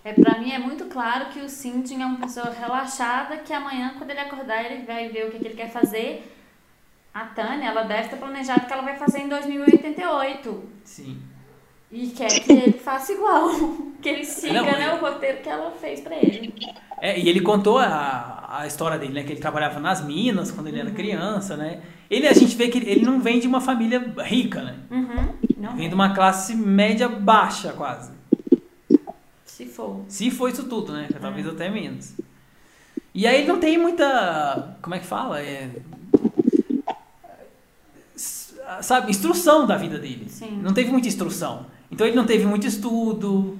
É, 0.04 0.12
pra 0.12 0.38
mim 0.38 0.52
é 0.52 0.58
muito 0.58 0.84
claro 0.84 1.30
que 1.30 1.40
o 1.40 1.48
Cindy 1.48 1.94
é 1.94 2.04
uma 2.04 2.18
pessoa 2.18 2.50
relaxada 2.50 3.38
que 3.38 3.52
amanhã, 3.54 3.94
quando 3.96 4.10
ele 4.10 4.20
acordar, 4.20 4.62
ele 4.62 4.84
vai 4.84 5.08
ver 5.08 5.26
o 5.26 5.30
que, 5.30 5.38
que 5.38 5.46
ele 5.46 5.54
quer 5.54 5.70
fazer. 5.70 6.30
A 7.12 7.24
Tânia, 7.24 7.68
ela 7.68 7.84
deve 7.84 8.08
ter 8.08 8.16
planejado 8.16 8.64
o 8.64 8.66
que 8.66 8.72
ela 8.72 8.82
vai 8.82 8.96
fazer 8.96 9.20
em 9.20 9.28
2088. 9.28 10.62
Sim. 10.84 11.22
E 11.90 12.08
quer 12.08 12.28
que 12.28 12.52
ele 12.52 12.72
faça 12.72 13.12
igual. 13.12 13.50
Que 14.04 14.10
ele 14.10 14.24
siga 14.26 14.52
Não, 14.60 14.64
né, 14.66 14.82
é- 14.84 14.94
o 14.94 14.98
roteiro 15.00 15.38
que 15.38 15.48
ela 15.48 15.70
fez 15.70 16.00
pra 16.02 16.14
ele. 16.14 16.52
É, 17.00 17.18
e 17.18 17.26
ele 17.26 17.40
contou 17.40 17.78
a, 17.78 18.58
a 18.58 18.66
história 18.66 18.98
dele, 18.98 19.14
né? 19.14 19.22
Que 19.22 19.32
ele 19.32 19.40
trabalhava 19.40 19.80
nas 19.80 20.04
minas 20.04 20.50
quando 20.50 20.66
ele 20.66 20.78
era 20.78 20.90
criança, 20.90 21.56
né? 21.56 21.80
Ele, 22.10 22.26
a 22.28 22.34
gente 22.34 22.54
vê 22.54 22.68
que 22.68 22.76
ele, 22.76 23.02
não 23.02 23.18
vem 23.18 23.40
de 23.40 23.46
uma 23.48 23.62
família 23.62 24.12
rica, 24.18 24.60
né? 24.62 24.76
Uhum. 24.90 25.34
Não 25.56 25.74
Vem 25.74 25.88
de 25.88 25.94
uma 25.94 26.12
classe 26.12 26.54
média 26.54 27.08
baixa, 27.08 27.72
quase. 27.72 28.12
Se 29.54 29.66
for. 29.66 30.04
Se 30.08 30.32
for 30.32 30.50
isso 30.50 30.64
tudo, 30.64 30.92
né? 30.92 31.08
Talvez 31.20 31.46
até 31.46 31.70
menos. 31.70 32.14
E 33.14 33.24
aí 33.24 33.38
ele 33.38 33.46
não 33.46 33.60
tem 33.60 33.78
muita. 33.78 34.76
Como 34.82 34.96
é 34.96 34.98
que 34.98 35.06
fala? 35.06 35.40
É, 35.40 35.70
sabe, 38.80 39.12
instrução 39.12 39.64
da 39.64 39.76
vida 39.76 39.96
dele. 39.96 40.28
Sim. 40.28 40.58
Não 40.60 40.74
teve 40.74 40.90
muita 40.90 41.06
instrução. 41.06 41.66
Então 41.88 42.04
ele 42.04 42.16
não 42.16 42.26
teve 42.26 42.44
muito 42.44 42.66
estudo. 42.66 43.56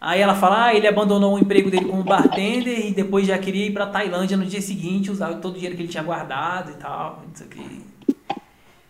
Aí 0.00 0.20
ela 0.20 0.36
fala, 0.36 0.66
ah, 0.66 0.74
ele 0.74 0.86
abandonou 0.86 1.34
o 1.34 1.38
emprego 1.40 1.72
dele 1.72 1.86
como 1.86 2.04
bartender 2.04 2.86
e 2.86 2.94
depois 2.94 3.26
já 3.26 3.36
queria 3.36 3.66
ir 3.66 3.72
pra 3.72 3.86
Tailândia 3.86 4.36
no 4.36 4.46
dia 4.46 4.62
seguinte, 4.62 5.10
usar 5.10 5.34
todo 5.40 5.54
o 5.54 5.54
dinheiro 5.54 5.74
que 5.74 5.82
ele 5.82 5.88
tinha 5.88 6.04
guardado 6.04 6.70
e 6.70 6.74
tal, 6.74 7.24
não 7.26 7.34
sei 7.34 7.46
o 7.46 7.50
que. 7.50 7.82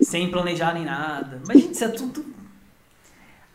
Sem 0.03 0.31
planejar 0.31 0.75
nem 0.75 0.85
nada. 0.85 1.40
Mas, 1.49 1.62
gente, 1.62 1.72
isso 1.72 1.85
é 1.85 1.88
tudo. 1.88 2.36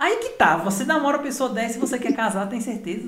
Aí 0.02 0.18
que 0.18 0.30
tá, 0.30 0.58
você 0.58 0.84
namora 0.84 1.18
uma 1.18 1.24
pessoa 1.24 1.52
dessa 1.52 1.78
e 1.78 1.80
você 1.80 2.00
quer 2.00 2.16
casar, 2.16 2.50
tem 2.50 2.60
certeza? 2.60 3.08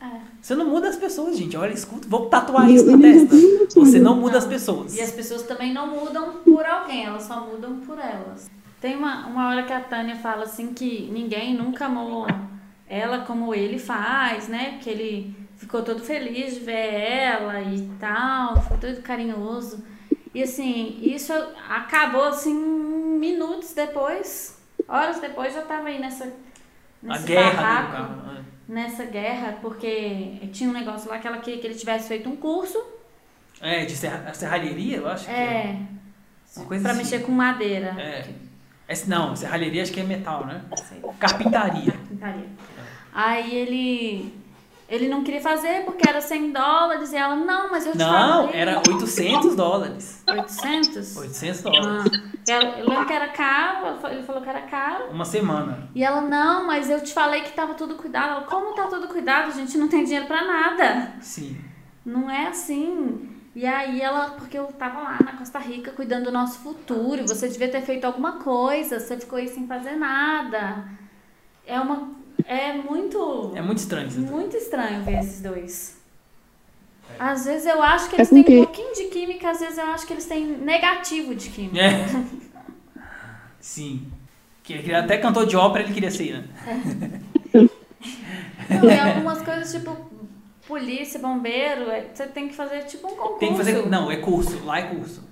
É. 0.00 0.06
Você 0.40 0.54
não 0.54 0.64
muda 0.64 0.88
as 0.88 0.96
pessoas, 0.96 1.36
gente. 1.36 1.54
Olha, 1.58 1.74
escuta, 1.74 2.08
vou 2.08 2.24
tatuar 2.24 2.70
isso 2.70 2.90
na 2.90 2.96
testa. 2.96 3.36
Você 3.74 4.00
não 4.00 4.16
muda 4.16 4.38
as 4.38 4.46
pessoas. 4.46 4.96
E 4.96 5.02
as 5.02 5.12
pessoas 5.12 5.42
também 5.42 5.74
não 5.74 5.88
mudam 5.88 6.36
por 6.42 6.64
alguém, 6.64 7.04
elas 7.04 7.24
só 7.24 7.46
mudam 7.46 7.80
por 7.80 7.98
elas. 7.98 8.50
Tem 8.80 8.96
uma, 8.96 9.26
uma 9.26 9.50
hora 9.50 9.64
que 9.64 9.74
a 9.74 9.80
Tânia 9.80 10.16
fala 10.16 10.44
assim 10.44 10.72
que 10.72 11.10
ninguém 11.12 11.54
nunca 11.54 11.84
amou 11.84 12.26
ela 12.88 13.26
como 13.26 13.54
ele 13.54 13.78
faz, 13.78 14.48
né? 14.48 14.78
Que 14.82 14.88
ele 14.88 15.36
ficou 15.58 15.82
todo 15.82 16.00
feliz 16.00 16.54
de 16.54 16.60
ver 16.60 16.94
ela 16.94 17.60
e 17.60 17.90
tal, 18.00 18.58
ficou 18.62 18.78
todo 18.78 19.02
carinhoso. 19.02 19.84
E 20.34 20.42
assim, 20.42 20.98
isso 21.02 21.30
acabou 21.68 22.24
assim 22.24 22.54
minutos 22.54 23.74
depois, 23.74 24.61
horas 24.92 25.20
depois 25.20 25.52
já 25.54 25.62
tava 25.62 25.88
aí 25.88 25.98
nessa, 25.98 26.24
A 26.24 26.30
nesse 27.02 27.24
guerra 27.26 27.62
barraco 27.62 27.92
carro. 27.92 28.32
né? 28.34 28.44
nessa 28.68 29.04
guerra, 29.04 29.58
porque 29.60 30.38
tinha 30.52 30.70
um 30.70 30.72
negócio 30.72 31.10
lá 31.10 31.18
que 31.18 31.26
ela 31.26 31.38
queria 31.38 31.60
que 31.60 31.66
ele 31.66 31.74
tivesse 31.74 32.08
feito 32.08 32.28
um 32.28 32.36
curso. 32.36 32.80
É, 33.60 33.84
de 33.84 33.94
serra, 33.96 34.32
serralheria, 34.34 34.96
eu 34.98 35.08
acho 35.08 35.24
que 35.26 35.30
é. 35.30 35.34
É. 35.34 35.76
Uma 36.56 36.66
coisa 36.66 36.82
Pra 36.82 36.92
assim. 36.92 37.02
mexer 37.02 37.20
com 37.20 37.32
madeira. 37.32 37.94
É. 37.98 38.28
Esse- 38.88 39.08
não, 39.08 39.34
serralheria 39.36 39.82
acho 39.82 39.92
que 39.92 40.00
é 40.00 40.04
metal, 40.04 40.44
né? 40.46 40.62
Sei, 40.88 41.00
Carpintaria. 41.18 41.92
pintaria. 42.08 42.46
Aí 43.12 43.54
ele. 43.54 44.42
Ele 44.88 45.08
não 45.08 45.24
queria 45.24 45.40
fazer 45.40 45.84
porque 45.86 46.06
era 46.06 46.20
100 46.20 46.52
dólares 46.52 47.12
e 47.12 47.16
ela, 47.16 47.34
não, 47.34 47.70
mas 47.70 47.86
eu 47.86 47.92
te 47.92 47.98
Não, 47.98 48.44
falei. 48.48 48.60
era 48.60 48.76
800 48.86 49.54
dólares. 49.56 50.22
800? 50.28 51.16
800 51.16 51.60
Ah, 51.66 51.70
dólares. 51.70 52.22
Ela- 52.48 52.78
eu 52.78 52.88
lembro 52.88 53.06
que 53.06 53.12
era 53.12 53.28
caro, 53.28 53.98
ele 54.10 54.22
falou 54.22 54.42
que 54.42 54.48
era 54.48 54.62
caro. 54.62 55.04
Uma 55.10 55.24
semana. 55.24 55.88
E 55.94 56.02
ela, 56.02 56.20
não, 56.20 56.66
mas 56.66 56.88
eu 56.90 57.00
te 57.02 57.12
falei 57.12 57.42
que 57.42 57.52
tava 57.52 57.74
tudo 57.74 57.94
cuidado. 57.96 58.30
Ela, 58.32 58.40
como 58.42 58.74
tá 58.74 58.86
tudo 58.86 59.08
cuidado? 59.08 59.48
A 59.48 59.50
gente 59.50 59.76
não 59.78 59.88
tem 59.88 60.04
dinheiro 60.04 60.26
pra 60.26 60.44
nada. 60.44 61.14
Sim. 61.20 61.56
Não 62.04 62.28
é 62.30 62.48
assim. 62.48 63.28
E 63.54 63.66
aí 63.66 64.00
ela, 64.00 64.30
porque 64.30 64.58
eu 64.58 64.64
tava 64.66 65.00
lá 65.00 65.18
na 65.24 65.32
Costa 65.34 65.58
Rica 65.58 65.92
cuidando 65.92 66.24
do 66.24 66.32
nosso 66.32 66.58
futuro, 66.60 67.20
e 67.20 67.28
você 67.28 67.48
devia 67.48 67.68
ter 67.70 67.82
feito 67.82 68.04
alguma 68.06 68.32
coisa, 68.38 68.98
você 68.98 69.16
ficou 69.18 69.38
aí 69.38 69.46
sem 69.46 69.66
fazer 69.66 69.92
nada. 69.96 70.84
É 71.66 71.78
uma 71.78 72.10
É 72.44 72.72
muito. 72.72 73.52
É 73.54 73.62
muito 73.62 73.78
estranho 73.78 74.08
isso. 74.08 74.20
Muito 74.20 74.56
estranho 74.56 75.04
ver 75.04 75.18
esses 75.20 75.40
dois. 75.40 76.01
Às 77.18 77.44
vezes 77.44 77.66
eu 77.66 77.82
acho 77.82 78.08
que 78.08 78.16
É 78.16 78.18
eles 78.18 78.28
têm 78.30 78.42
porque- 78.42 78.58
um 78.60 78.64
pouquinho 78.64 78.94
de 78.94 79.04
química, 79.04 79.50
às 79.50 79.60
vezes 79.60 79.78
eu 79.78 79.86
acho 79.86 80.06
que 80.06 80.12
eles 80.12 80.24
têm 80.26 80.44
negativo 80.58 81.34
de 81.34 81.50
química. 81.50 81.78
É. 81.80 82.06
Sim. 83.60 84.10
Que 84.62 84.74
ele 84.74 84.94
até 84.94 85.18
cantor 85.18 85.46
de 85.46 85.56
ópera 85.56 85.84
ele 85.84 85.92
queria 85.94 86.10
ser, 86.10 86.38
né? 86.38 86.44
Não, 88.70 88.90
e 88.90 88.98
algumas 89.00 89.42
coisas 89.42 89.72
tipo 89.72 89.96
polícia, 90.66 91.20
bombeiro, 91.20 91.90
é- 91.90 92.06
você 92.12 92.26
tem 92.26 92.48
que 92.48 92.54
fazer 92.54 92.84
tipo 92.84 93.06
um 93.06 93.10
concurso. 93.16 93.38
Tem 93.38 93.50
que 93.50 93.56
fazer. 93.56 93.86
Não, 93.88 94.10
é 94.10 94.16
curso. 94.16 94.64
Lá 94.64 94.78
é 94.78 94.82
curso. 94.82 95.28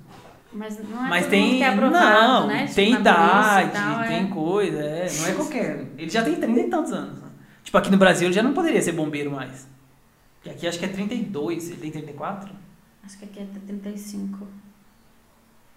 Mas 0.53 0.77
não 0.89 1.07
é 1.07 1.09
Mas 1.09 1.27
tem. 1.27 1.59
que 1.59 1.63
é 1.63 1.69
aprovado, 1.69 2.41
não, 2.41 2.47
né? 2.49 2.63
Tipo, 2.65 2.75
tem 2.75 2.93
idade, 2.93 3.71
tal, 3.73 4.03
é. 4.03 4.09
tem 4.09 4.27
coisa. 4.29 4.79
É, 4.81 5.09
não 5.19 5.27
é 5.29 5.33
qualquer. 5.33 5.87
Ele 5.97 6.11
já 6.11 6.23
tem 6.25 6.35
30 6.35 6.61
e 6.61 6.69
tantos 6.69 6.93
anos. 6.93 7.21
né? 7.23 7.29
Tipo, 7.63 7.79
aqui 7.79 7.91
no 7.91 7.97
Brasil 7.97 8.27
ele 8.27 8.35
já 8.35 8.43
não 8.43 8.53
poderia 8.53 8.83
ser 8.83 8.93
bombeiro 8.93 9.31
mais. 9.31 9.69
Que 10.43 10.51
aqui 10.51 10.67
acho 10.67 10.79
que 10.79 10.85
é 10.85 10.89
32. 10.89 11.71
Ele 11.71 11.81
tem 11.81 11.91
34? 11.91 12.51
Acho 13.03 13.19
que 13.19 13.25
aqui 13.25 13.41
é 13.41 13.43
até 13.43 13.59
35. 13.61 14.47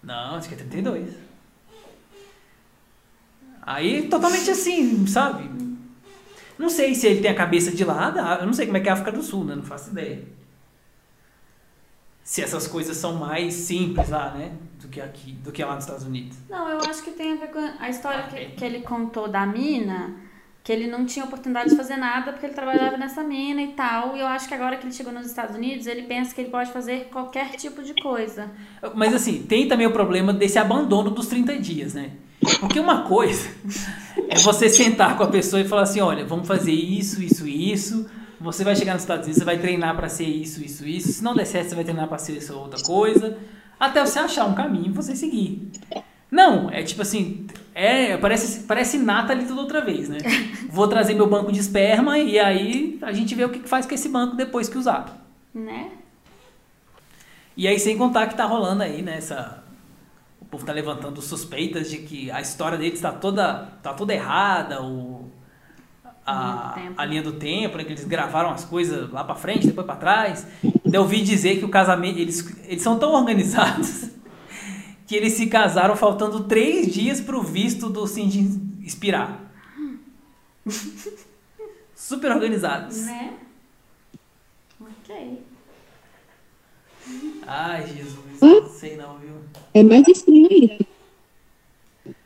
Não, 0.02 0.34
acho 0.36 0.48
que 0.48 0.54
é 0.54 0.58
32. 0.58 1.14
Aí, 3.62 4.08
totalmente 4.08 4.50
assim, 4.50 5.06
sabe? 5.06 5.48
Não 6.58 6.68
sei 6.68 6.94
se 6.94 7.06
ele 7.06 7.20
tem 7.22 7.30
a 7.30 7.34
cabeça 7.34 7.70
de 7.72 7.84
lá, 7.84 8.10
da- 8.10 8.36
eu 8.40 8.46
não 8.46 8.52
sei 8.52 8.66
como 8.66 8.76
é 8.76 8.80
que 8.80 8.88
é 8.88 8.90
a 8.90 8.94
África 8.94 9.10
do 9.12 9.22
Sul, 9.22 9.44
né? 9.44 9.54
Não 9.56 9.62
faço 9.62 9.90
ideia. 9.90 10.22
Se 12.22 12.42
essas 12.42 12.66
coisas 12.66 12.96
são 12.96 13.14
mais 13.14 13.52
simples 13.54 14.08
lá, 14.08 14.30
né? 14.32 14.56
Do 14.80 14.88
que 14.88 15.00
aqui, 15.00 15.32
do 15.32 15.50
que 15.50 15.64
lá 15.64 15.74
nos 15.74 15.84
Estados 15.84 16.04
Unidos. 16.04 16.36
Não, 16.48 16.68
eu 16.68 16.78
acho 16.80 17.02
que 17.02 17.10
tem 17.10 17.32
a 17.32 17.36
ver 17.36 17.48
com 17.48 17.58
a 17.58 17.88
história 17.88 18.24
que, 18.28 18.46
que 18.54 18.64
ele 18.64 18.80
contou 18.82 19.28
da 19.28 19.44
mina, 19.46 20.14
que 20.64 20.72
ele 20.72 20.86
não 20.86 21.04
tinha 21.04 21.26
oportunidade 21.26 21.68
de 21.68 21.76
fazer 21.76 21.98
nada 21.98 22.32
porque 22.32 22.46
ele 22.46 22.54
trabalhava 22.54 22.96
nessa 22.96 23.22
mina 23.22 23.60
e 23.60 23.68
tal. 23.68 24.16
E 24.16 24.20
eu 24.20 24.26
acho 24.26 24.48
que 24.48 24.54
agora 24.54 24.78
que 24.78 24.86
ele 24.86 24.94
chegou 24.94 25.12
nos 25.12 25.26
Estados 25.26 25.54
Unidos, 25.54 25.86
ele 25.86 26.04
pensa 26.04 26.34
que 26.34 26.40
ele 26.40 26.48
pode 26.48 26.72
fazer 26.72 27.10
qualquer 27.12 27.50
tipo 27.50 27.82
de 27.82 27.92
coisa. 27.92 28.50
Mas 28.94 29.12
assim, 29.12 29.42
tem 29.42 29.68
também 29.68 29.86
o 29.86 29.92
problema 29.92 30.32
desse 30.32 30.58
abandono 30.58 31.10
dos 31.10 31.26
30 31.26 31.58
dias, 31.58 31.92
né? 31.92 32.12
Porque 32.60 32.80
uma 32.80 33.02
coisa 33.02 33.46
é 34.26 34.38
você 34.38 34.70
sentar 34.70 35.18
com 35.18 35.22
a 35.22 35.26
pessoa 35.26 35.60
e 35.60 35.68
falar 35.68 35.82
assim, 35.82 36.00
olha, 36.00 36.24
vamos 36.24 36.48
fazer 36.48 36.72
isso, 36.72 37.22
isso, 37.22 37.46
isso. 37.46 38.10
Você 38.40 38.64
vai 38.64 38.74
chegar 38.74 38.94
nos 38.94 39.02
Estados 39.02 39.26
Unidos, 39.26 39.40
você 39.40 39.44
vai 39.44 39.58
treinar 39.58 39.94
pra 39.94 40.08
ser 40.08 40.24
isso, 40.24 40.64
isso, 40.64 40.86
isso. 40.86 41.12
Se 41.12 41.22
não 41.22 41.34
der 41.34 41.44
certo, 41.44 41.68
você 41.68 41.74
vai 41.74 41.84
treinar 41.84 42.08
pra 42.08 42.16
ser 42.16 42.38
essa 42.38 42.54
outra 42.54 42.82
coisa. 42.82 43.36
Até 43.78 44.04
você 44.04 44.18
achar 44.18 44.46
um 44.46 44.54
caminho 44.54 44.86
e 44.86 44.92
você 44.92 45.14
seguir. 45.14 45.70
Não, 46.30 46.70
é 46.70 46.82
tipo 46.82 47.02
assim, 47.02 47.46
é, 47.74 48.16
parece, 48.16 48.60
parece 48.60 48.98
Nathalie 48.98 49.46
tudo 49.46 49.60
outra 49.60 49.80
vez, 49.80 50.08
né? 50.08 50.18
Vou 50.70 50.86
trazer 50.86 51.12
meu 51.14 51.26
banco 51.26 51.50
de 51.50 51.58
esperma 51.58 52.16
e 52.18 52.38
aí 52.38 52.98
a 53.02 53.10
gente 53.10 53.34
vê 53.34 53.44
o 53.44 53.48
que 53.48 53.68
faz 53.68 53.84
com 53.84 53.94
esse 53.94 54.08
banco 54.08 54.36
depois 54.36 54.68
que 54.68 54.78
usar. 54.78 55.26
Né? 55.52 55.90
E 57.56 57.66
aí, 57.66 57.78
sem 57.78 57.98
contar 57.98 58.28
que 58.28 58.36
tá 58.36 58.44
rolando 58.44 58.82
aí, 58.82 59.02
né, 59.02 59.16
essa... 59.16 59.62
O 60.40 60.44
povo 60.44 60.64
tá 60.64 60.72
levantando 60.72 61.20
suspeitas 61.20 61.90
de 61.90 61.98
que 61.98 62.30
a 62.30 62.40
história 62.40 62.78
deles 62.78 63.00
tá 63.00 63.10
toda, 63.10 63.68
tá 63.82 63.92
toda 63.92 64.14
errada, 64.14 64.80
o... 64.80 65.24
Linha 66.26 66.34
A, 66.34 66.72
tempo. 66.74 66.94
a 66.96 67.04
linha 67.04 67.22
do 67.22 67.32
tempo, 67.32 67.76
né, 67.76 67.84
que 67.84 67.92
eles 67.92 68.04
gravaram 68.04 68.50
as 68.50 68.64
coisas 68.64 69.10
lá 69.10 69.22
pra 69.24 69.34
frente, 69.34 69.66
depois 69.66 69.86
pra 69.86 69.96
trás. 69.96 70.46
Então, 70.62 70.94
eu 70.94 71.02
ouvi 71.02 71.22
dizer 71.22 71.58
que 71.58 71.64
o 71.64 71.68
casamento... 71.68 72.18
Eles, 72.18 72.56
eles 72.66 72.82
são 72.82 72.98
tão 72.98 73.12
organizados 73.12 74.13
que 75.06 75.14
eles 75.14 75.34
se 75.34 75.46
casaram 75.46 75.96
faltando 75.96 76.44
três 76.44 76.92
dias 76.92 77.20
pro 77.20 77.42
visto 77.42 77.88
do 77.88 78.06
Cindy 78.06 78.60
expirar. 78.82 79.40
Super 81.94 82.32
organizados. 82.32 82.98
Né? 82.98 83.34
Ok. 84.80 85.42
Ai, 87.46 87.86
Jesus, 87.86 88.40
não 88.40 88.68
sei 88.68 88.96
não, 88.96 89.18
viu? 89.18 89.34
É 89.72 89.82
mais 89.82 90.06
estranho 90.08 90.48
ainda. 90.50 90.86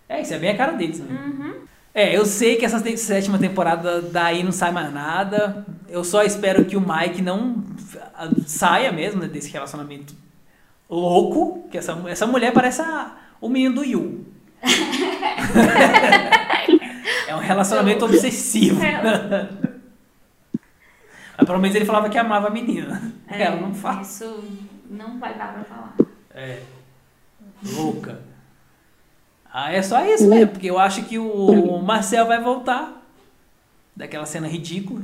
É, 0.08 0.22
isso 0.22 0.34
é 0.34 0.38
bem 0.38 0.50
a 0.50 0.56
cara 0.56 0.72
deles, 0.72 1.00
né? 1.00 1.06
Uhum. 1.10 1.54
É, 1.92 2.16
eu 2.16 2.24
sei 2.24 2.56
que 2.56 2.64
essa 2.64 2.78
sétima 2.96 3.38
temporada 3.38 4.00
daí 4.00 4.44
não 4.44 4.52
sai 4.52 4.70
mais 4.70 4.92
nada. 4.92 5.66
Eu 5.88 6.04
só 6.04 6.22
espero 6.22 6.64
que 6.64 6.76
o 6.76 6.80
Mike 6.80 7.20
não 7.20 7.64
saia 8.46 8.92
mesmo 8.92 9.20
né, 9.20 9.28
desse 9.28 9.50
relacionamento 9.50 10.14
louco. 10.88 11.66
Que 11.70 11.78
essa, 11.78 11.92
essa 12.08 12.26
mulher 12.26 12.52
parece 12.52 12.82
a- 12.82 13.16
o 13.40 13.48
menino 13.48 13.76
do 13.76 13.84
Yu. 13.84 14.26
é 17.26 17.34
um 17.34 17.38
relacionamento 17.40 18.04
obsessivo. 18.04 18.82
É. 18.82 19.48
Mas 21.36 21.46
pelo 21.46 21.58
menos 21.58 21.76
ele 21.76 21.84
falava 21.84 22.08
que 22.08 22.18
amava 22.18 22.48
a 22.48 22.50
menina. 22.50 23.12
É, 23.28 23.42
Ela 23.44 23.60
não 23.60 23.74
fala. 23.74 24.02
Isso 24.02 24.44
não 24.90 25.18
vai 25.18 25.36
dar 25.38 25.52
pra 25.52 25.64
falar. 25.64 25.94
É. 26.34 26.62
Louca. 27.74 28.20
Ah, 29.52 29.72
é 29.72 29.82
só 29.82 30.04
isso 30.04 30.28
mesmo, 30.28 30.52
porque 30.52 30.70
eu 30.70 30.78
acho 30.78 31.04
que 31.04 31.18
o 31.18 31.80
Marcel 31.82 32.26
vai 32.26 32.40
voltar 32.40 33.02
daquela 33.96 34.26
cena 34.26 34.46
ridícula. 34.46 35.00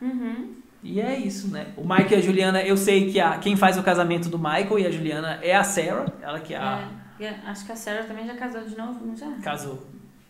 Uhum. 0.00 0.54
E 0.88 1.00
é 1.00 1.18
isso, 1.18 1.48
né? 1.48 1.66
O 1.76 1.82
Mike 1.86 2.14
e 2.14 2.16
a 2.16 2.20
Juliana, 2.20 2.62
eu 2.62 2.76
sei 2.76 3.10
que 3.10 3.18
a, 3.18 3.38
quem 3.38 3.56
faz 3.56 3.76
o 3.76 3.82
casamento 3.82 4.28
do 4.28 4.38
Michael 4.38 4.78
e 4.78 4.86
a 4.86 4.90
Juliana 4.90 5.38
é 5.42 5.54
a 5.56 5.64
Sarah, 5.64 6.06
ela 6.22 6.38
que 6.38 6.54
é 6.54 6.58
a, 6.58 6.88
É, 7.18 7.24
e 7.24 7.26
acho 7.26 7.66
que 7.66 7.72
a 7.72 7.76
Sarah 7.76 8.04
também 8.04 8.24
já 8.26 8.34
casou 8.36 8.62
de 8.62 8.76
novo, 8.76 9.04
não 9.04 9.16
já? 9.16 9.30
casou. 9.42 9.82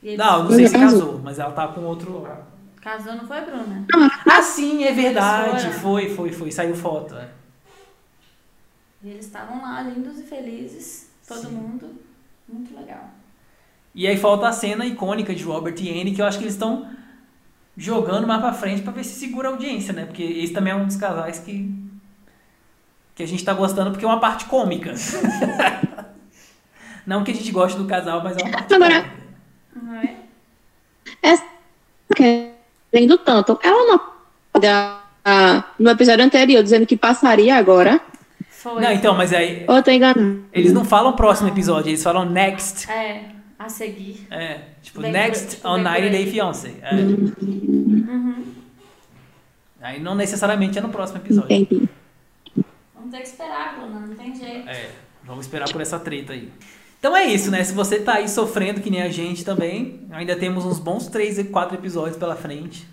Eles- 0.02 0.18
Não, 0.18 0.44
não 0.44 0.50
sei 0.52 0.66
se 0.68 0.78
Casou. 0.78 1.20
mas 1.22 1.38
ela 1.38 1.50
tá 1.52 1.68
com 1.68 1.82
outro. 1.82 2.26
Casou, 2.80 3.14
não 3.16 3.26
foi, 3.26 3.40
Bruna? 3.42 3.84
Ah, 4.30 4.40
sim, 4.40 4.84
é 4.84 4.92
verdade. 4.92 5.70
Foi, 5.74 6.08
foi, 6.08 6.30
foi. 6.32 6.50
Saiu 6.52 6.74
foto. 6.76 7.14
é. 7.16 7.28
E 9.02 9.08
eles 9.10 9.26
estavam 9.26 9.60
lá, 9.62 9.82
lindos 9.82 10.18
e 10.18 10.22
felizes, 10.22 11.10
todo 11.26 11.40
Sim. 11.48 11.54
mundo. 11.54 11.90
Muito 12.48 12.74
legal. 12.78 13.10
E 13.94 14.06
aí 14.06 14.16
falta 14.16 14.48
a 14.48 14.52
cena 14.52 14.86
icônica 14.86 15.34
de 15.34 15.42
Robert 15.42 15.74
e 15.80 16.00
Anne, 16.00 16.14
que 16.14 16.22
eu 16.22 16.26
acho 16.26 16.38
que 16.38 16.44
eles 16.44 16.54
estão 16.54 16.88
jogando 17.76 18.26
mais 18.26 18.40
pra 18.40 18.52
frente 18.52 18.82
pra 18.82 18.92
ver 18.92 19.04
se 19.04 19.18
segura 19.18 19.48
a 19.48 19.52
audiência, 19.52 19.92
né? 19.92 20.06
Porque 20.06 20.22
esse 20.22 20.52
também 20.52 20.72
é 20.72 20.76
um 20.76 20.86
dos 20.86 20.96
casais 20.96 21.38
que 21.38 21.74
que 23.14 23.22
a 23.22 23.26
gente 23.26 23.42
tá 23.44 23.54
gostando 23.54 23.90
porque 23.90 24.04
é 24.04 24.08
uma 24.08 24.20
parte 24.20 24.44
cômica. 24.44 24.92
Não 27.06 27.24
que 27.24 27.30
a 27.30 27.34
gente 27.34 27.50
goste 27.50 27.78
do 27.78 27.86
casal, 27.86 28.22
mas 28.22 28.36
é 28.36 28.42
uma 28.42 28.52
parte 28.52 28.74
Agora- 28.74 29.00
cômica. 29.00 29.16
Não 29.82 29.94
é? 29.94 30.16
Essa 31.22 31.44
querendo 32.14 33.18
tanto. 33.18 33.58
Ela 33.62 33.86
não 33.86 34.16
ah, 35.24 35.64
no 35.78 35.90
episódio 35.90 36.24
anterior 36.24 36.62
dizendo 36.62 36.86
que 36.86 36.96
passaria 36.96 37.56
agora. 37.56 38.00
Foi. 38.48 38.80
Não, 38.80 38.90
então, 38.92 39.14
mas 39.14 39.32
aí 39.32 39.64
Ou 39.68 39.76
eu 39.76 39.82
tô 39.82 39.90
enganado? 39.90 40.44
eles 40.52 40.72
não 40.72 40.84
falam 40.84 41.12
próximo 41.12 41.48
episódio, 41.48 41.90
eles 41.90 42.02
falam 42.02 42.24
next. 42.24 42.90
É, 42.90 43.24
a 43.58 43.68
seguir. 43.68 44.26
É, 44.30 44.60
tipo, 44.82 45.00
Vem 45.00 45.12
next 45.12 45.56
por- 45.56 45.68
on 45.70 45.74
vem 45.74 45.84
por 45.84 45.90
90 45.92 46.10
Day. 46.10 46.30
Fiancé. 46.30 46.74
É. 46.82 46.94
Uhum. 46.94 48.44
Aí 49.80 50.00
não 50.00 50.14
necessariamente 50.14 50.78
é 50.78 50.80
no 50.82 50.88
próximo 50.88 51.18
episódio. 51.20 51.52
Entendi. 51.54 51.88
Vamos 52.94 53.10
ter 53.10 53.18
que 53.18 53.28
esperar, 53.28 53.76
Bruna, 53.78 54.00
não 54.00 54.14
tem 54.16 54.34
jeito. 54.34 54.68
É, 54.68 54.90
vamos 55.24 55.46
esperar 55.46 55.70
por 55.70 55.80
essa 55.80 55.98
treta 55.98 56.32
aí. 56.32 56.50
Então 56.98 57.16
é 57.16 57.24
isso, 57.26 57.50
né? 57.50 57.62
Se 57.62 57.72
você 57.72 58.00
tá 58.00 58.14
aí 58.14 58.28
sofrendo 58.28 58.80
que 58.80 58.90
nem 58.90 59.02
a 59.02 59.08
gente 59.08 59.44
também, 59.44 60.00
ainda 60.10 60.34
temos 60.34 60.64
uns 60.64 60.78
bons 60.78 61.06
3 61.08 61.38
e 61.38 61.44
4 61.44 61.76
episódios 61.76 62.16
pela 62.16 62.34
frente. 62.34 62.86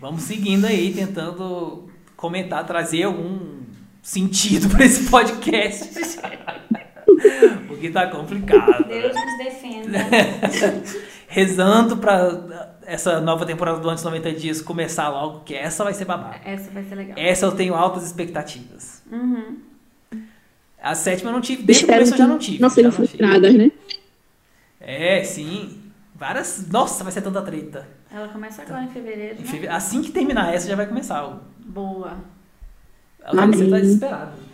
Vamos 0.00 0.22
seguindo 0.22 0.64
aí, 0.64 0.94
tentando 0.94 1.90
comentar, 2.16 2.64
trazer 2.66 3.02
algum 3.02 3.60
sentido 4.02 4.68
pra 4.70 4.84
esse 4.84 5.10
podcast. 5.10 5.90
Porque 7.82 7.90
tá 7.90 8.06
complicado. 8.06 8.84
Deus 8.86 9.12
nos 9.12 9.38
defenda. 9.38 9.98
Rezando 11.26 11.96
pra 11.96 12.68
essa 12.86 13.20
nova 13.20 13.44
temporada 13.44 13.80
do 13.80 13.90
Antes 13.90 14.04
90 14.04 14.32
Dias 14.34 14.62
começar 14.62 15.08
logo, 15.08 15.40
que 15.40 15.52
essa 15.54 15.82
vai 15.82 15.92
ser 15.92 16.04
babada. 16.04 16.36
Essa 16.44 16.70
vai 16.70 16.84
ser 16.84 16.94
legal. 16.94 17.16
Essa 17.18 17.46
eu 17.46 17.52
tenho 17.52 17.74
altas 17.74 18.04
expectativas. 18.04 19.02
Uhum. 19.10 19.58
A 20.80 20.94
sétima 20.94 21.30
eu 21.30 21.34
não 21.34 21.40
tive, 21.40 21.62
desde 21.64 21.84
o 21.84 21.88
começo 21.88 22.14
eu 22.14 22.18
já 22.18 22.26
não 22.26 22.38
tive. 22.38 22.60
Não 22.60 22.70
sejam 22.70 22.92
frustradas, 22.92 23.54
né? 23.54 23.72
É, 24.80 25.24
sim. 25.24 25.80
Várias. 26.14 26.68
Nossa, 26.70 27.02
vai 27.02 27.12
ser 27.12 27.22
tanta 27.22 27.42
treta. 27.42 27.88
Ela 28.14 28.28
começa 28.28 28.62
agora 28.62 28.84
em 28.84 28.88
fevereiro, 28.90 29.38
Em 29.38 29.42
né? 29.42 29.46
feve- 29.48 29.68
Assim 29.68 30.02
que 30.02 30.12
terminar 30.12 30.54
essa, 30.54 30.68
já 30.68 30.76
vai 30.76 30.86
começar. 30.86 31.40
Boa. 31.58 32.16
Ela 33.24 33.46
você 33.46 33.98
tá 33.98 34.22
Amém. 34.22 34.51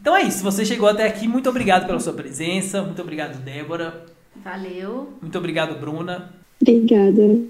Então 0.00 0.16
é 0.16 0.22
isso. 0.22 0.38
Se 0.38 0.44
você 0.44 0.64
chegou 0.64 0.88
até 0.88 1.06
aqui, 1.06 1.28
muito 1.28 1.48
obrigado 1.48 1.86
pela 1.86 2.00
sua 2.00 2.12
presença. 2.12 2.82
Muito 2.82 3.00
obrigado, 3.02 3.38
Débora. 3.38 4.06
Valeu. 4.36 5.14
Muito 5.20 5.36
obrigado, 5.38 5.78
Bruna. 5.78 6.32
Obrigada. 6.60 7.40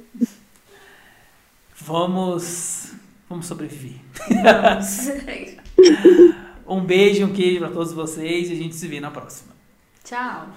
Vamos. 1.77 2.93
Vamos 3.29 3.47
sobreviver. 3.47 3.97
Vamos. 4.43 5.09
Um 6.69 6.85
beijo, 6.85 7.25
um 7.25 7.33
queijo 7.33 7.61
pra 7.61 7.71
todos 7.71 7.95
vocês 7.95 8.51
e 8.51 8.53
a 8.53 8.57
gente 8.57 8.77
se 8.77 8.87
vê 8.87 9.01
na 9.01 9.11
próxima. 9.11 9.53
Tchau. 10.05 10.49